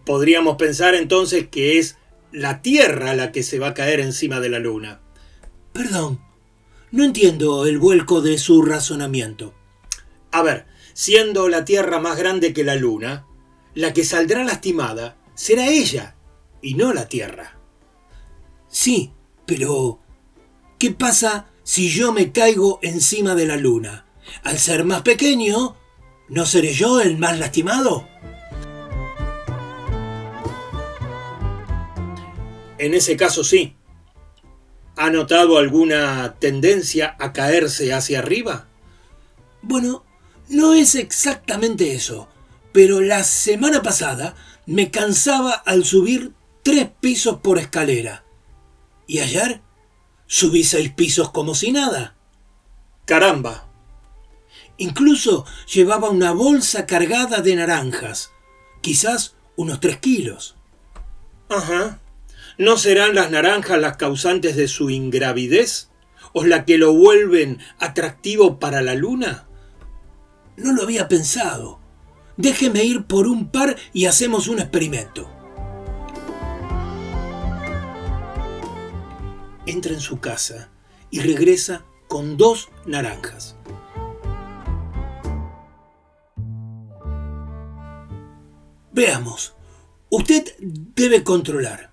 Podríamos 0.09 0.55
pensar 0.55 0.95
entonces 0.95 1.49
que 1.49 1.77
es 1.77 1.99
la 2.31 2.63
Tierra 2.63 3.13
la 3.13 3.31
que 3.31 3.43
se 3.43 3.59
va 3.59 3.67
a 3.67 3.73
caer 3.75 3.99
encima 3.99 4.39
de 4.39 4.49
la 4.49 4.57
luna. 4.57 5.01
Perdón, 5.71 6.19
no 6.89 7.03
entiendo 7.03 7.67
el 7.67 7.77
vuelco 7.77 8.19
de 8.19 8.39
su 8.39 8.63
razonamiento. 8.63 9.53
A 10.31 10.41
ver, 10.41 10.65
siendo 10.93 11.47
la 11.47 11.63
Tierra 11.63 11.99
más 11.99 12.17
grande 12.17 12.53
que 12.53 12.63
la 12.63 12.75
Luna, 12.75 13.27
la 13.75 13.93
que 13.93 14.03
saldrá 14.03 14.43
lastimada 14.43 15.15
será 15.35 15.67
ella 15.67 16.15
y 16.59 16.73
no 16.73 16.91
la 16.91 17.07
Tierra. 17.07 17.59
Sí, 18.67 19.11
pero 19.45 19.99
¿qué 20.79 20.89
pasa 20.89 21.51
si 21.61 21.87
yo 21.87 22.13
me 22.13 22.31
caigo 22.31 22.79
encima 22.81 23.35
de 23.35 23.45
la 23.45 23.57
Luna? 23.57 24.07
Al 24.41 24.57
ser 24.57 24.85
más 24.85 25.03
pequeño, 25.03 25.77
¿no 26.29 26.47
seré 26.47 26.73
yo 26.73 26.99
el 26.99 27.19
más 27.19 27.37
lastimado? 27.37 28.07
En 32.79 32.93
ese 32.93 33.15
caso 33.17 33.43
sí. 33.43 33.75
¿Ha 34.95 35.09
notado 35.11 35.57
alguna 35.57 36.35
tendencia 36.39 37.15
a 37.19 37.31
caerse 37.31 37.93
hacia 37.93 38.19
arriba? 38.19 38.67
Bueno, 39.61 40.03
no 40.47 40.73
es 40.73 40.95
exactamente 40.95 41.93
eso, 41.93 42.27
pero 42.71 43.01
la 43.01 43.23
semana 43.23 43.83
pasada 43.83 44.35
me 44.65 44.91
cansaba 44.91 45.51
al 45.51 45.85
subir 45.85 46.33
tres 46.63 46.89
pisos 46.99 47.39
por 47.41 47.59
escalera. 47.59 48.23
¿Y 49.07 49.19
ayer? 49.19 49.61
Subí 50.25 50.63
seis 50.63 50.91
pisos 50.93 51.31
como 51.31 51.55
si 51.55 51.71
nada. 51.71 52.15
Caramba. 53.05 53.67
Incluso 54.77 55.45
llevaba 55.73 56.09
una 56.09 56.31
bolsa 56.31 56.85
cargada 56.85 57.41
de 57.41 57.55
naranjas, 57.55 58.31
quizás 58.81 59.35
unos 59.55 59.79
tres 59.79 59.97
kilos. 59.97 60.55
Ajá. 61.49 61.99
¿No 62.59 62.75
serán 62.75 63.15
las 63.15 63.31
naranjas 63.31 63.79
las 63.79 63.95
causantes 63.95 64.57
de 64.57 64.67
su 64.67 64.89
ingravidez? 64.89 65.91
¿O 66.33 66.43
la 66.43 66.65
que 66.65 66.77
lo 66.77 66.93
vuelven 66.93 67.59
atractivo 67.79 68.59
para 68.59 68.81
la 68.81 68.95
luna? 68.95 69.47
No 70.57 70.73
lo 70.73 70.83
había 70.83 71.07
pensado. 71.07 71.79
Déjeme 72.35 72.83
ir 72.83 73.05
por 73.05 73.27
un 73.27 73.49
par 73.49 73.77
y 73.93 74.07
hacemos 74.07 74.49
un 74.49 74.59
experimento. 74.59 75.31
Entra 79.65 79.93
en 79.93 80.01
su 80.01 80.19
casa 80.19 80.69
y 81.09 81.21
regresa 81.21 81.85
con 82.09 82.35
dos 82.35 82.67
naranjas. 82.85 83.55
Veamos. 88.91 89.55
Usted 90.09 90.43
debe 90.59 91.23
controlar. 91.23 91.88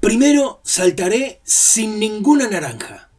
Primero 0.00 0.60
saltaré 0.64 1.40
sin 1.44 2.00
ninguna 2.00 2.48
naranja. 2.48 3.10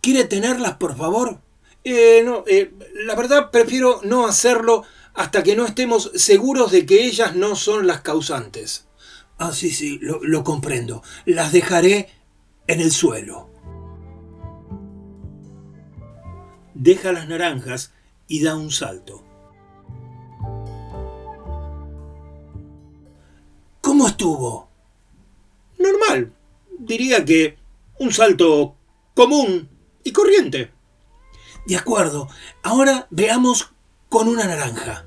¿Quiere 0.00 0.24
tenerlas, 0.24 0.74
por 0.76 0.96
favor? 0.96 1.40
Eh, 1.84 2.22
no, 2.24 2.44
eh, 2.46 2.72
la 3.04 3.16
verdad 3.16 3.50
prefiero 3.50 4.00
no 4.04 4.26
hacerlo 4.26 4.84
hasta 5.14 5.42
que 5.42 5.56
no 5.56 5.66
estemos 5.66 6.12
seguros 6.14 6.70
de 6.70 6.86
que 6.86 7.04
ellas 7.04 7.34
no 7.34 7.56
son 7.56 7.88
las 7.88 8.02
causantes. 8.02 8.86
Ah, 9.38 9.52
sí, 9.52 9.70
sí, 9.70 9.98
lo, 10.00 10.20
lo 10.22 10.44
comprendo. 10.44 11.02
Las 11.24 11.52
dejaré 11.52 12.08
en 12.68 12.80
el 12.80 12.92
suelo. 12.92 13.50
Deja 16.74 17.12
las 17.12 17.28
naranjas 17.28 17.92
y 18.28 18.42
da 18.42 18.54
un 18.54 18.70
salto. 18.70 19.24
¿Cómo 23.80 24.06
estuvo? 24.06 24.71
Normal. 25.82 26.32
Diría 26.78 27.24
que 27.24 27.58
un 27.98 28.12
salto 28.12 28.76
común 29.14 29.68
y 30.04 30.12
corriente. 30.12 30.70
De 31.66 31.76
acuerdo. 31.76 32.28
Ahora 32.62 33.06
veamos 33.10 33.72
con 34.08 34.28
una 34.28 34.46
naranja. 34.46 35.06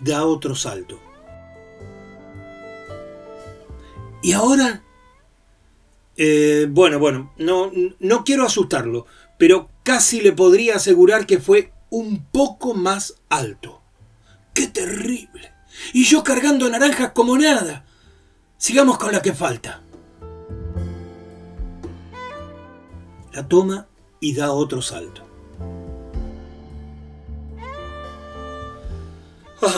Da 0.00 0.24
otro 0.26 0.54
salto. 0.54 1.00
¿Y 4.22 4.32
ahora? 4.32 4.82
Eh, 6.16 6.66
bueno, 6.68 6.98
bueno, 6.98 7.32
no, 7.38 7.70
no 8.00 8.24
quiero 8.24 8.44
asustarlo, 8.44 9.06
pero 9.38 9.70
casi 9.84 10.20
le 10.20 10.32
podría 10.32 10.76
asegurar 10.76 11.26
que 11.26 11.38
fue 11.38 11.72
un 11.90 12.24
poco 12.24 12.74
más 12.74 13.14
alto. 13.28 13.80
¡Qué 14.54 14.66
terrible! 14.66 15.57
Y 15.92 16.04
yo 16.04 16.24
cargando 16.24 16.68
naranjas 16.68 17.12
como 17.12 17.36
nada. 17.38 17.84
Sigamos 18.56 18.98
con 18.98 19.12
la 19.12 19.22
que 19.22 19.32
falta. 19.32 19.82
La 23.32 23.46
toma 23.46 23.86
y 24.20 24.34
da 24.34 24.52
otro 24.52 24.82
salto. 24.82 25.22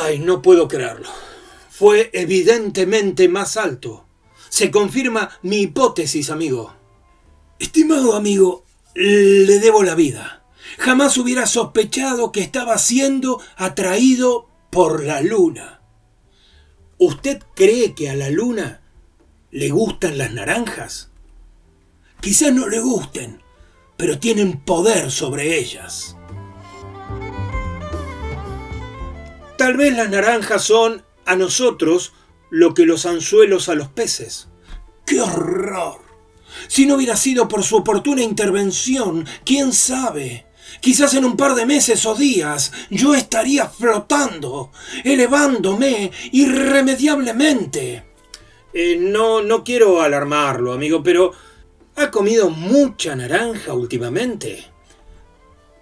Ay, 0.03 0.19
no 0.19 0.43
puedo 0.43 0.69
creerlo. 0.69 1.09
Fue 1.71 2.11
evidentemente 2.13 3.29
más 3.29 3.57
alto. 3.57 4.07
Se 4.49 4.71
confirma 4.71 5.31
mi 5.43 5.59
hipótesis, 5.59 6.31
amigo. 6.31 6.75
Estimado 7.59 8.15
amigo, 8.15 8.65
le 8.95 9.59
debo 9.59 9.83
la 9.83 9.95
vida. 9.95 10.45
Jamás 10.79 11.17
hubiera 11.19 11.47
sospechado 11.47 12.33
que 12.33 12.41
estaba 12.41 12.77
siendo 12.79 13.41
atraído 13.57 14.49
por 14.71 15.05
la 15.05 15.21
luna. 15.21 15.80
¿Usted 17.03 17.43
cree 17.55 17.95
que 17.95 18.11
a 18.11 18.15
la 18.15 18.29
luna 18.29 18.83
le 19.51 19.71
gustan 19.71 20.19
las 20.19 20.35
naranjas? 20.35 21.11
Quizás 22.21 22.53
no 22.53 22.69
le 22.69 22.79
gusten, 22.79 23.41
pero 23.97 24.19
tienen 24.19 24.61
poder 24.61 25.11
sobre 25.11 25.57
ellas. 25.57 26.19
Tal 29.57 29.79
vez 29.79 29.97
las 29.97 30.11
naranjas 30.11 30.63
son 30.63 31.03
a 31.25 31.37
nosotros 31.37 32.13
lo 32.51 32.75
que 32.75 32.85
los 32.85 33.07
anzuelos 33.07 33.71
a 33.71 33.77
los 33.77 33.89
peces. 33.89 34.49
¡Qué 35.07 35.23
horror! 35.23 36.03
Si 36.69 36.85
no 36.85 36.97
hubiera 36.97 37.17
sido 37.17 37.49
por 37.49 37.63
su 37.63 37.79
oportuna 37.79 38.23
intervención, 38.23 39.27
quién 39.47 39.73
sabe. 39.73 40.45
Quizás 40.81 41.15
en 41.15 41.25
un 41.25 41.37
par 41.37 41.55
de 41.55 41.67
meses 41.67 42.07
o 42.07 42.15
días 42.15 42.73
yo 42.91 43.15
estaría 43.15 43.69
flotando, 43.69 44.71
elevándome 45.05 46.11
irremediablemente. 46.33 48.05
Eh, 48.73 48.97
no, 49.01 49.43
no 49.43 49.65
quiero 49.65 50.01
alarmarlo, 50.01 50.73
amigo, 50.73 51.03
pero 51.03 51.33
¿ha 51.97 52.11
comido 52.11 52.51
mucha 52.51 53.17
naranja 53.17 53.75
últimamente? 53.75 54.65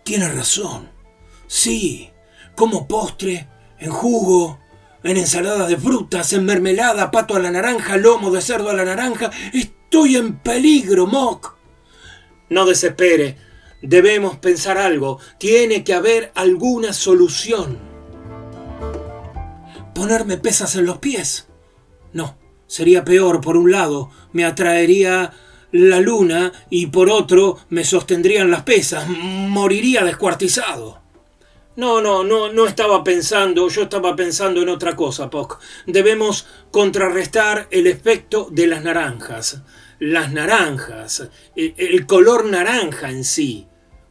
Tiene 0.04 0.28
razón. 0.28 0.88
Sí, 1.46 2.10
como 2.56 2.88
postre, 2.88 3.48
en 3.78 3.90
jugo, 3.90 4.58
en 5.02 5.16
ensalada 5.16 5.66
de 5.66 5.76
frutas, 5.76 6.32
en 6.32 6.44
mermelada, 6.44 7.10
pato 7.10 7.36
a 7.36 7.40
la 7.40 7.50
naranja, 7.50 7.96
lomo 7.96 8.30
de 8.30 8.42
cerdo 8.42 8.70
a 8.70 8.74
la 8.74 8.84
naranja. 8.84 9.30
Estoy 9.52 10.16
en 10.16 10.38
peligro, 10.38 11.06
Mock. 11.06 11.56
No 12.48 12.66
desespere. 12.66 13.47
Debemos 13.82 14.36
pensar 14.38 14.78
algo. 14.78 15.18
Tiene 15.38 15.84
que 15.84 15.94
haber 15.94 16.32
alguna 16.34 16.92
solución. 16.92 17.78
¿Ponerme 19.94 20.36
pesas 20.36 20.76
en 20.76 20.86
los 20.86 20.98
pies? 20.98 21.48
No, 22.12 22.36
sería 22.66 23.04
peor. 23.04 23.40
Por 23.40 23.56
un 23.56 23.70
lado, 23.70 24.10
me 24.32 24.44
atraería 24.44 25.32
la 25.72 26.00
luna 26.00 26.52
y 26.70 26.86
por 26.86 27.10
otro, 27.10 27.58
me 27.68 27.84
sostendrían 27.84 28.50
las 28.50 28.62
pesas. 28.62 29.08
Moriría 29.08 30.04
descuartizado. 30.04 31.00
No, 31.76 32.00
no, 32.00 32.24
no, 32.24 32.52
no 32.52 32.66
estaba 32.66 33.04
pensando, 33.04 33.68
yo 33.68 33.82
estaba 33.82 34.16
pensando 34.16 34.62
en 34.62 34.68
otra 34.68 34.96
cosa, 34.96 35.30
Poc. 35.30 35.60
Debemos 35.86 36.46
contrarrestar 36.72 37.68
el 37.70 37.86
efecto 37.86 38.48
de 38.50 38.66
las 38.66 38.82
naranjas. 38.82 39.62
Las 39.98 40.32
naranjas, 40.32 41.28
e, 41.56 41.74
el 41.76 42.06
color 42.06 42.46
naranja 42.46 43.10
en 43.10 43.24
sí. 43.24 43.66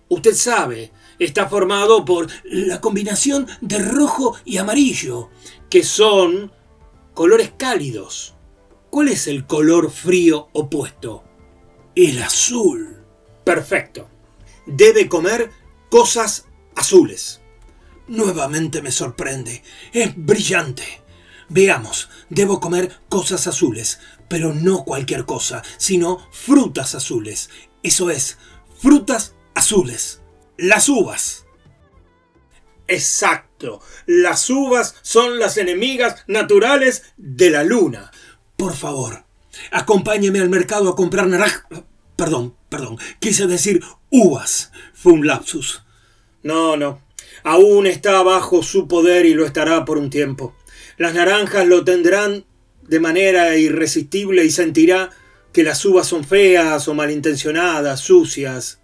Usted 0.09 0.33
sabe, 0.33 0.91
está 1.19 1.47
formado 1.47 2.05
por 2.05 2.27
la 2.43 2.81
combinación 2.81 3.47
de 3.61 3.79
rojo 3.79 4.37
y 4.45 4.57
amarillo, 4.57 5.29
que 5.69 5.83
son 5.83 6.51
colores 7.13 7.53
cálidos. 7.57 8.35
¿Cuál 8.89 9.09
es 9.09 9.27
el 9.27 9.45
color 9.45 9.91
frío 9.91 10.49
opuesto? 10.53 11.23
El 11.95 12.21
azul. 12.21 13.03
Perfecto. 13.43 14.09
Debe 14.65 15.09
comer 15.09 15.51
cosas 15.89 16.45
azules. 16.75 17.41
Nuevamente 18.07 18.81
me 18.81 18.91
sorprende. 18.91 19.63
Es 19.91 20.13
brillante. 20.15 21.01
Veamos, 21.49 22.09
debo 22.29 22.59
comer 22.59 22.99
cosas 23.07 23.47
azules, 23.47 23.99
pero 24.27 24.53
no 24.53 24.83
cualquier 24.83 25.25
cosa, 25.25 25.63
sino 25.77 26.27
frutas 26.31 26.95
azules. 26.95 27.49
Eso 27.83 28.09
es, 28.09 28.37
frutas 28.79 29.35
azules. 29.53 30.21
Las 30.57 30.89
uvas. 30.89 31.45
Exacto. 32.87 33.81
Las 34.05 34.49
uvas 34.49 34.95
son 35.01 35.39
las 35.39 35.57
enemigas 35.57 36.23
naturales 36.27 37.03
de 37.17 37.49
la 37.49 37.63
luna. 37.63 38.11
Por 38.55 38.73
favor, 38.73 39.25
acompáñeme 39.71 40.39
al 40.39 40.49
mercado 40.49 40.89
a 40.89 40.95
comprar 40.95 41.27
naranjas. 41.27 41.63
Perdón, 42.15 42.55
perdón, 42.69 42.97
quise 43.19 43.45
decir 43.47 43.83
uvas. 44.09 44.71
Fue 44.93 45.13
un 45.13 45.27
lapsus. 45.27 45.83
No, 46.43 46.77
no. 46.77 47.01
Aún 47.43 47.85
está 47.85 48.23
bajo 48.23 48.63
su 48.63 48.87
poder 48.87 49.25
y 49.25 49.33
lo 49.33 49.45
estará 49.45 49.85
por 49.85 49.97
un 49.97 50.09
tiempo. 50.09 50.55
Las 50.97 51.13
naranjas 51.13 51.67
lo 51.67 51.83
tendrán 51.83 52.45
de 52.87 52.99
manera 52.99 53.57
irresistible 53.57 54.45
y 54.45 54.51
sentirá 54.51 55.09
que 55.53 55.63
las 55.63 55.83
uvas 55.85 56.07
son 56.07 56.23
feas 56.23 56.87
o 56.87 56.93
malintencionadas, 56.93 57.99
sucias. 57.99 58.79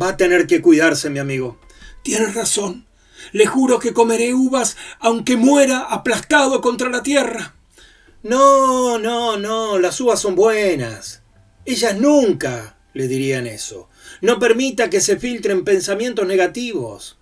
Va 0.00 0.10
a 0.10 0.16
tener 0.16 0.46
que 0.46 0.60
cuidarse, 0.60 1.10
mi 1.10 1.18
amigo. 1.18 1.58
Tienes 2.02 2.34
razón. 2.34 2.86
Le 3.32 3.46
juro 3.46 3.78
que 3.78 3.92
comeré 3.92 4.34
uvas 4.34 4.76
aunque 5.00 5.36
muera 5.36 5.80
aplastado 5.80 6.60
contra 6.60 6.88
la 6.88 7.02
tierra. 7.02 7.54
No, 8.22 8.98
no, 8.98 9.36
no, 9.36 9.78
las 9.78 10.00
uvas 10.00 10.20
son 10.20 10.34
buenas. 10.34 11.22
Ellas 11.64 11.98
nunca 11.98 12.78
le 12.94 13.08
dirían 13.08 13.46
eso. 13.46 13.88
No 14.20 14.38
permita 14.38 14.90
que 14.90 15.00
se 15.00 15.18
filtren 15.18 15.64
pensamientos 15.64 16.26
negativos. 16.26 17.18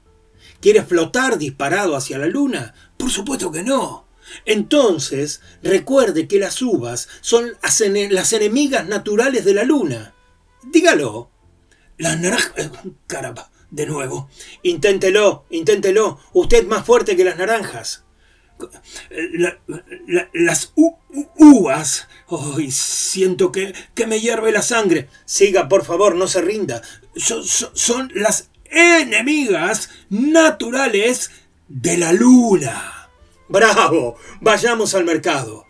¿Quiere 0.60 0.82
flotar 0.82 1.38
disparado 1.38 1.96
hacia 1.96 2.18
la 2.18 2.26
luna? 2.26 2.74
Por 2.96 3.10
supuesto 3.10 3.52
que 3.52 3.62
no. 3.62 4.05
Entonces, 4.44 5.40
recuerde 5.62 6.28
que 6.28 6.38
las 6.38 6.60
uvas 6.62 7.08
son 7.20 7.56
las 7.62 8.32
enemigas 8.32 8.86
naturales 8.86 9.44
de 9.44 9.54
la 9.54 9.64
luna. 9.64 10.14
Dígalo. 10.64 11.30
Las 11.98 12.20
naranjas... 12.20 12.70
Caramba, 13.06 13.50
de 13.70 13.86
nuevo. 13.86 14.28
Inténtelo, 14.62 15.46
inténtelo. 15.50 16.20
Usted 16.32 16.66
más 16.66 16.84
fuerte 16.84 17.16
que 17.16 17.24
las 17.24 17.38
naranjas. 17.38 18.04
las 20.32 20.72
uvas. 21.36 22.08
Hoy 22.26 22.70
siento 22.70 23.52
que, 23.52 23.74
que, 23.94 24.06
me 24.06 24.20
hierve 24.20 24.52
la 24.52 24.62
sangre. 24.62 25.08
Siga, 25.24 25.68
por 25.68 25.84
favor, 25.84 26.14
no 26.16 26.26
se 26.26 26.42
rinda. 26.42 26.82
son 27.14 28.12
las 28.14 28.50
enemigas 28.70 29.90
naturales 30.10 31.30
de 31.68 31.96
la 31.96 32.12
luna. 32.12 32.95
Bravo, 33.48 34.16
vayamos 34.40 34.94
al 34.94 35.04
mercado. 35.04 35.66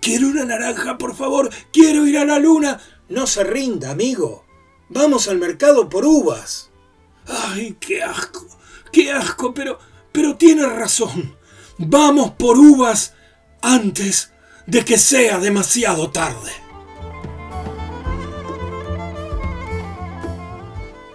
Quiero 0.00 0.28
una 0.28 0.44
naranja, 0.44 0.98
por 0.98 1.14
favor. 1.14 1.50
Quiero 1.72 2.06
ir 2.06 2.18
a 2.18 2.24
la 2.24 2.38
luna. 2.38 2.80
No 3.08 3.26
se 3.26 3.44
rinda, 3.44 3.90
amigo. 3.90 4.44
Vamos 4.88 5.28
al 5.28 5.38
mercado 5.38 5.88
por 5.88 6.04
uvas. 6.04 6.70
Ay, 7.26 7.76
qué 7.78 8.02
asco. 8.02 8.46
Qué 8.92 9.12
asco, 9.12 9.54
pero 9.54 9.78
pero 10.12 10.36
tiene 10.36 10.66
razón. 10.66 11.36
Vamos 11.78 12.32
por 12.32 12.58
uvas 12.58 13.14
antes 13.62 14.32
de 14.66 14.84
que 14.84 14.98
sea 14.98 15.38
demasiado 15.38 16.10
tarde. 16.10 16.52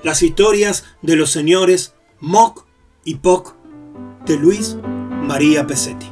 Las 0.04 0.24
historias 0.24 0.86
de 1.02 1.16
los 1.16 1.32
señores 1.32 1.94
Mock 2.20 2.66
y 3.04 3.16
Pock 3.16 3.56
de 4.26 4.38
Luis 4.38 4.78
María 5.28 5.68
Pesetti. 5.68 6.07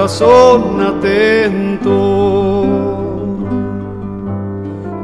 Corazón 0.00 0.80
atento. 0.80 1.90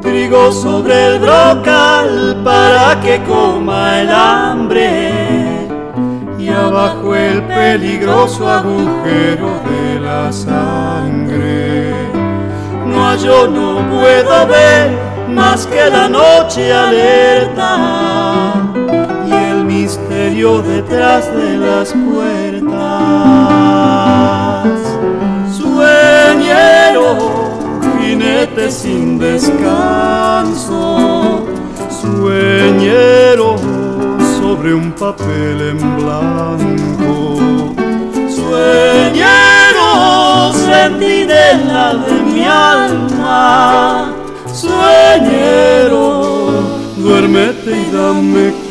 Trigo 0.01 0.51
sobre 0.51 1.07
el 1.09 1.19
brocal 1.19 2.41
para 2.43 2.99
que 3.01 3.21
coma 3.23 4.01
el 4.01 4.09
hambre 4.09 5.37
abajo 6.49 7.15
el 7.15 7.43
peligroso 7.43 8.49
agujero 8.49 9.61
de 9.69 9.99
la 9.99 10.31
sangre. 10.31 11.93
No 12.85 13.15
yo 13.15 13.47
no 13.47 13.87
puedo 13.89 14.47
ver 14.47 14.91
más 15.29 15.67
que 15.67 15.89
la 15.89 16.07
noche 16.07 16.73
alerta 16.73 18.53
y 19.27 19.33
el 19.33 19.65
misterio 19.65 20.61
detrás 20.61 21.31
de 21.35 21.57
las 21.57 21.93
puertas. 21.93 22.67
Jinete 28.27 28.69
sin 28.69 29.17
descanso, 29.17 30.85
sueñero 32.01 33.55
sobre 34.39 34.73
un 34.73 34.91
papel 34.91 35.61
en 35.71 35.77
blanco. 35.97 37.39
Sueñero, 38.29 39.87
sentinela 40.53 41.93
de 42.05 42.15
mi 42.33 42.43
alma. 42.45 44.13
Sueñero, 44.53 46.03
duérmete 46.97 47.71
y 47.71 47.91
dame 47.91 48.66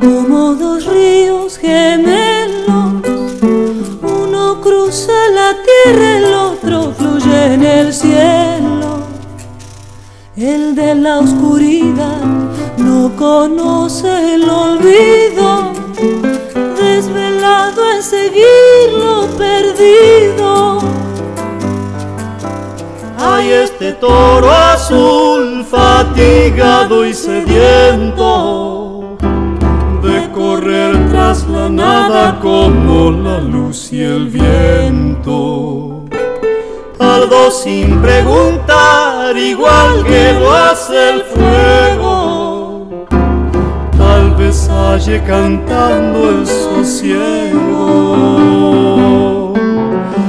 como 0.00 0.54
dos 0.54 0.84
ríos 0.84 1.56
gemelos. 1.56 3.02
Uno 4.02 4.60
cruza 4.60 5.12
la 5.32 5.56
tierra, 5.64 6.18
el 6.18 6.34
otro 6.34 6.92
fluye 6.92 7.54
en 7.54 7.64
el 7.64 7.94
cielo. 7.94 8.98
El 10.36 10.74
de 10.74 10.94
la 10.94 11.20
oscuridad 11.20 12.22
no 12.76 13.16
conoce 13.16 14.34
el 14.34 14.48
olvido, 14.48 15.57
Toro 24.00 24.50
azul 24.50 25.64
fatigado 25.64 27.04
y 27.04 27.12
sediento 27.12 29.16
de 30.00 30.30
correr 30.30 30.96
tras 31.10 31.48
la 31.48 31.68
nada 31.68 32.38
como 32.40 33.10
la 33.10 33.40
luz 33.40 33.92
y 33.92 34.02
el 34.02 34.28
viento. 34.28 36.04
Algo 37.00 37.50
sin 37.50 38.00
preguntar, 38.00 39.36
igual 39.36 40.04
que 40.04 40.32
lo 40.34 40.52
hace 40.52 41.10
el 41.10 41.22
fuego. 41.22 43.06
Tal 43.98 44.30
vez 44.36 44.70
halle 44.70 45.20
cantando 45.24 46.30
el 46.30 46.46
sosiego. 46.46 47.58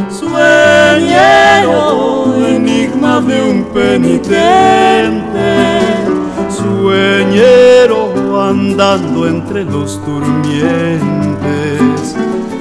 Sueñero 0.09 2.18
de 3.21 3.41
un 3.41 3.63
penitente, 3.65 4.29
sueñero 6.49 8.41
andando 8.41 9.27
entre 9.27 9.65
los 9.65 9.99
durmientes. 10.05 12.15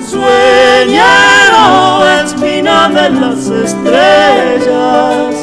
Sueñero, 0.04 2.04
espina 2.24 2.88
de 2.88 3.11
las 3.11 3.46
estrellas, 3.48 5.36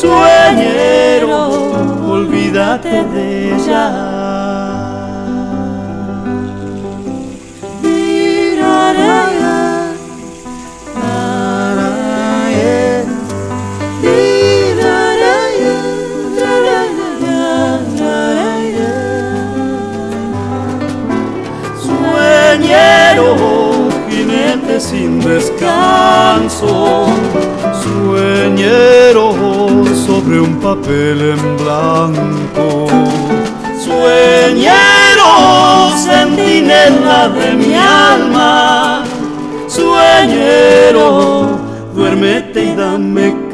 sueñero, 0.00 1.30
olvídate 2.10 3.04
de 3.04 3.54
ella. 3.54 4.17
Sueñero, 23.18 23.88
jinete 24.08 24.80
sin 24.80 25.20
descanso, 25.20 27.06
sueñero 27.82 29.34
sobre 30.06 30.40
un 30.40 30.60
papel 30.60 31.32
en 31.32 31.56
blanco. 31.56 32.86
Sueñero, 33.84 35.30
centinela 35.96 37.28
de 37.30 37.54
mi 37.54 37.74
alma, 37.74 39.04
sueñero, 39.66 41.58
duérmete 41.94 42.64
y 42.66 42.76
dame 42.76 43.47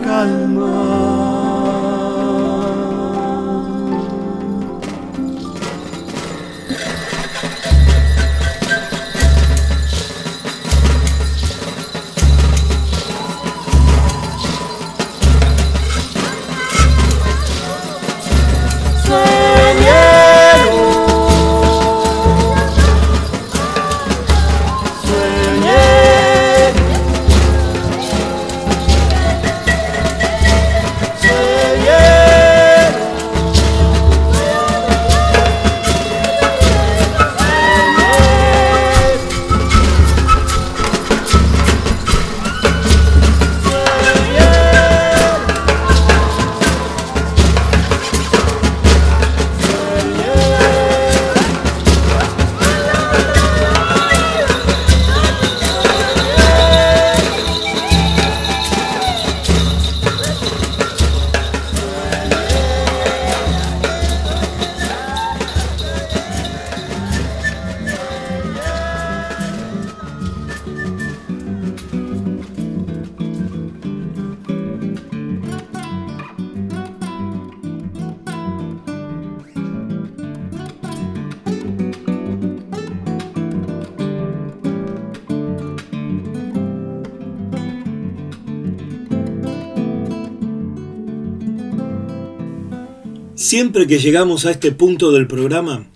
Siempre 93.45 93.86
que 93.86 93.99
llegamos 93.99 94.47
a 94.47 94.53
este 94.53 94.72
punto 94.72 95.12
del 95.12 95.26
programa, 95.26 95.86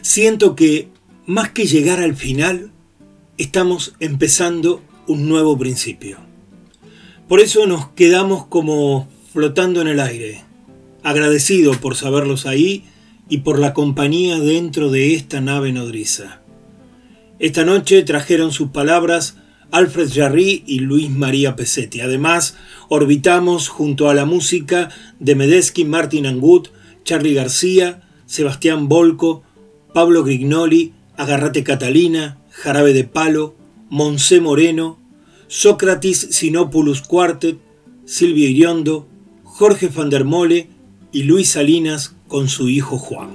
siento 0.00 0.56
que 0.56 0.88
más 1.26 1.50
que 1.50 1.66
llegar 1.66 2.00
al 2.00 2.16
final, 2.16 2.70
estamos 3.36 3.94
empezando 4.00 4.82
un 5.06 5.28
nuevo 5.28 5.58
principio. 5.58 6.16
Por 7.28 7.40
eso 7.40 7.66
nos 7.66 7.88
quedamos 7.88 8.46
como 8.46 9.10
flotando 9.30 9.82
en 9.82 9.88
el 9.88 10.00
aire, 10.00 10.42
agradecido 11.02 11.72
por 11.74 11.96
saberlos 11.96 12.46
ahí 12.46 12.84
y 13.28 13.40
por 13.40 13.58
la 13.58 13.74
compañía 13.74 14.40
dentro 14.40 14.90
de 14.90 15.12
esta 15.12 15.42
nave 15.42 15.72
nodriza. 15.72 16.40
Esta 17.38 17.66
noche 17.66 18.04
trajeron 18.04 18.52
sus 18.52 18.70
palabras 18.70 19.36
Alfred 19.70 20.08
Jarry 20.10 20.64
y 20.66 20.78
Luis 20.78 21.10
María 21.10 21.56
Pesetti. 21.56 22.00
Además, 22.00 22.56
orbitamos 22.88 23.68
junto 23.68 24.08
a 24.08 24.14
la 24.14 24.24
música 24.24 24.88
de 25.20 25.34
Medesky, 25.34 25.84
Martin 25.84 26.24
Angut, 26.24 26.70
Charlie 27.06 27.34
García, 27.34 28.02
Sebastián 28.26 28.88
Volco, 28.88 29.44
Pablo 29.94 30.24
Grignoli, 30.24 30.92
Agarrate 31.16 31.62
Catalina, 31.62 32.38
Jarabe 32.50 32.92
de 32.92 33.04
Palo, 33.04 33.54
Monse 33.88 34.40
Moreno, 34.40 34.98
Sócrates 35.46 36.18
Sinopoulos 36.32 37.02
Quartet, 37.02 37.58
Silvio 38.04 38.48
Iriondo, 38.48 39.06
Jorge 39.44 39.86
van 39.86 40.10
der 40.10 40.24
Mole 40.24 40.68
y 41.12 41.22
Luis 41.22 41.50
Salinas 41.50 42.16
con 42.26 42.48
su 42.48 42.68
hijo 42.68 42.98
Juan. 42.98 43.30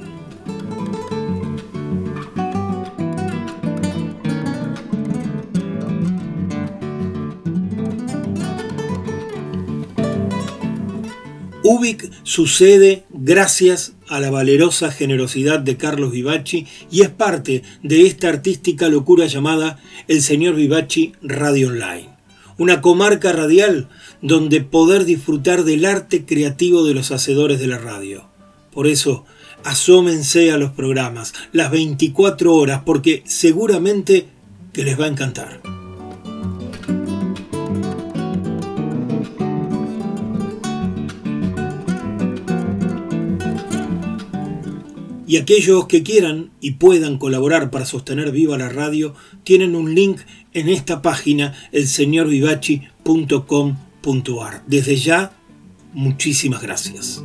Ubik 11.63 12.11
sucede 12.23 13.05
gracias 13.23 13.93
a 14.09 14.19
la 14.19 14.31
valerosa 14.31 14.91
generosidad 14.91 15.59
de 15.59 15.77
Carlos 15.77 16.11
Vivachi 16.11 16.65
y 16.89 17.01
es 17.01 17.09
parte 17.09 17.61
de 17.83 18.07
esta 18.07 18.29
artística 18.29 18.89
locura 18.89 19.27
llamada 19.27 19.79
El 20.07 20.23
Señor 20.23 20.55
Vivachi 20.55 21.13
Radio 21.21 21.67
Online, 21.67 22.09
una 22.57 22.81
comarca 22.81 23.31
radial 23.31 23.89
donde 24.23 24.61
poder 24.61 25.05
disfrutar 25.05 25.63
del 25.63 25.85
arte 25.85 26.25
creativo 26.25 26.83
de 26.83 26.95
los 26.95 27.11
hacedores 27.11 27.59
de 27.59 27.67
la 27.67 27.77
radio. 27.77 28.27
Por 28.71 28.87
eso, 28.87 29.25
asómense 29.63 30.51
a 30.51 30.57
los 30.57 30.71
programas 30.71 31.33
las 31.51 31.69
24 31.69 32.55
horas 32.55 32.81
porque 32.85 33.21
seguramente 33.25 34.27
que 34.73 34.83
les 34.83 34.99
va 34.99 35.05
a 35.05 35.09
encantar. 35.09 35.80
Y 45.31 45.37
aquellos 45.37 45.87
que 45.87 46.03
quieran 46.03 46.51
y 46.59 46.71
puedan 46.71 47.17
colaborar 47.17 47.71
para 47.71 47.85
sostener 47.85 48.33
viva 48.33 48.57
la 48.57 48.67
radio 48.67 49.13
tienen 49.45 49.77
un 49.77 49.95
link 49.95 50.19
en 50.51 50.67
esta 50.67 51.01
página, 51.01 51.53
elseñorvivachi.com.ar. 51.71 54.63
Desde 54.67 54.97
ya, 54.97 55.31
muchísimas 55.93 56.61
gracias. 56.61 57.23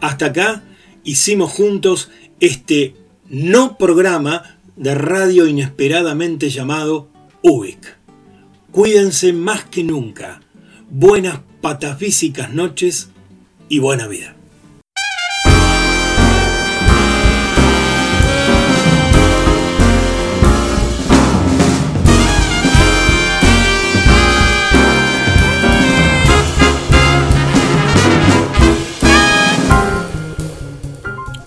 Hasta 0.00 0.26
acá 0.26 0.62
hicimos 1.02 1.50
juntos 1.50 2.08
este 2.38 2.94
no 3.28 3.76
programa 3.78 4.57
de 4.78 4.94
radio 4.94 5.48
inesperadamente 5.48 6.50
llamado 6.50 7.08
UBIC. 7.42 7.96
Cuídense 8.70 9.32
más 9.32 9.64
que 9.64 9.82
nunca. 9.82 10.40
Buenas 10.88 11.40
patafísicas 11.60 12.52
noches 12.52 13.10
y 13.68 13.80
buena 13.80 14.06
vida. 14.06 14.36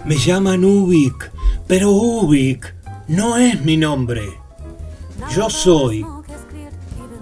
Me 0.05 0.17
llaman 0.17 0.65
Ubik, 0.65 1.31
pero 1.67 1.91
Ubik 1.91 2.80
no 3.11 3.35
es 3.35 3.61
mi 3.61 3.75
nombre. 3.75 4.39
Yo 5.35 5.49
soy, 5.49 6.05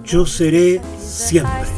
yo 0.04 0.24
seré 0.24 0.80
siempre. 1.00 1.68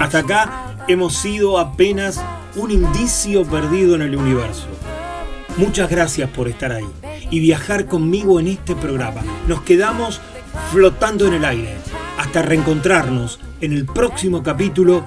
Hasta 0.00 0.18
acá 0.18 0.76
hemos 0.86 1.16
sido 1.16 1.58
apenas 1.58 2.22
un 2.56 2.70
indicio 2.70 3.44
perdido 3.46 3.94
en 3.94 4.02
el 4.02 4.14
universo. 4.14 4.66
Muchas 5.56 5.88
gracias 5.88 6.28
por 6.28 6.46
estar 6.46 6.72
ahí 6.72 6.88
y 7.30 7.40
viajar 7.40 7.86
conmigo 7.86 8.38
en 8.38 8.48
este 8.48 8.76
programa. 8.76 9.22
Nos 9.48 9.62
quedamos 9.62 10.20
flotando 10.70 11.26
en 11.26 11.34
el 11.34 11.44
aire 11.46 11.74
hasta 12.18 12.42
reencontrarnos 12.42 13.40
en 13.62 13.72
el 13.72 13.86
próximo 13.86 14.42
capítulo 14.42 15.06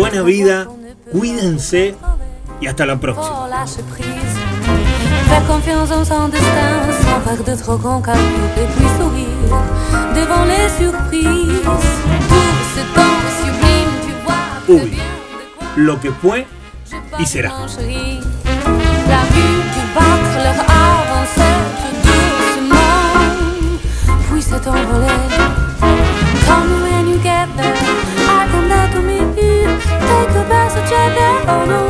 Buena 0.00 0.22
vida, 0.22 0.66
cuídense 1.12 1.94
y 2.58 2.66
hasta 2.66 2.86
la 2.86 2.98
próxima. 2.98 3.46
Lâche 3.48 3.82
prise. 3.92 4.08
Fais 5.28 5.46
confiance 5.46 5.90
en 5.90 6.06
son 6.06 6.28
destin, 6.28 6.80
sans 7.02 7.20
faire 7.20 7.44
de 7.44 7.54
trop 7.62 7.76
grands 7.76 8.00
calculs 8.00 8.24
et 8.56 8.66
puis 8.74 8.86
sourire 8.98 9.28
devant 10.14 10.46
les 10.46 10.70
surprises. 10.70 11.60
Tout 12.30 12.60
ce 12.74 12.82
temps 12.94 13.20
sublime, 13.42 13.92
tu 14.06 14.12
vois 14.24 14.46
que 14.66 14.72
Ubik. 14.72 14.90
bien 14.90 15.04
Lo 15.76 16.00
que 16.00 16.10
fue 16.12 16.46
y 17.18 17.26
será. 17.26 17.50
La 17.50 19.22
vue 19.34 19.60
du 19.74 19.82
battre 19.94 20.34
leur 20.46 20.60
avançait 20.96 21.60
tout 21.76 21.96
doucement, 22.08 23.12
puis 24.32 24.40
s'est 24.40 24.66
envolé. 24.66 25.29
oh 31.48 31.64
no. 31.64 31.89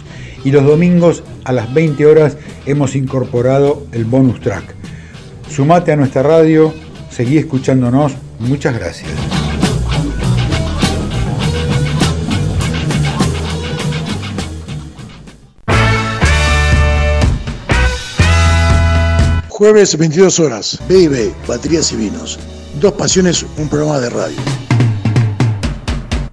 Y 0.43 0.51
los 0.51 0.65
domingos 0.65 1.23
a 1.43 1.51
las 1.51 1.73
20 1.73 2.05
horas 2.05 2.37
hemos 2.65 2.95
incorporado 2.95 3.85
el 3.91 4.05
bonus 4.05 4.39
track. 4.39 4.75
Sumate 5.49 5.91
a 5.91 5.95
nuestra 5.95 6.23
radio, 6.23 6.73
seguí 7.09 7.37
escuchándonos. 7.37 8.13
Muchas 8.39 8.77
gracias. 8.77 9.09
Jueves 19.61 19.95
22 19.95 20.39
horas, 20.39 20.79
B&B, 20.89 21.35
Baterías 21.47 21.91
y 21.91 21.95
Vinos. 21.95 22.39
Dos 22.79 22.93
Pasiones, 22.93 23.45
un 23.57 23.69
programa 23.69 23.99
de 23.99 24.09
radio. 24.09 24.70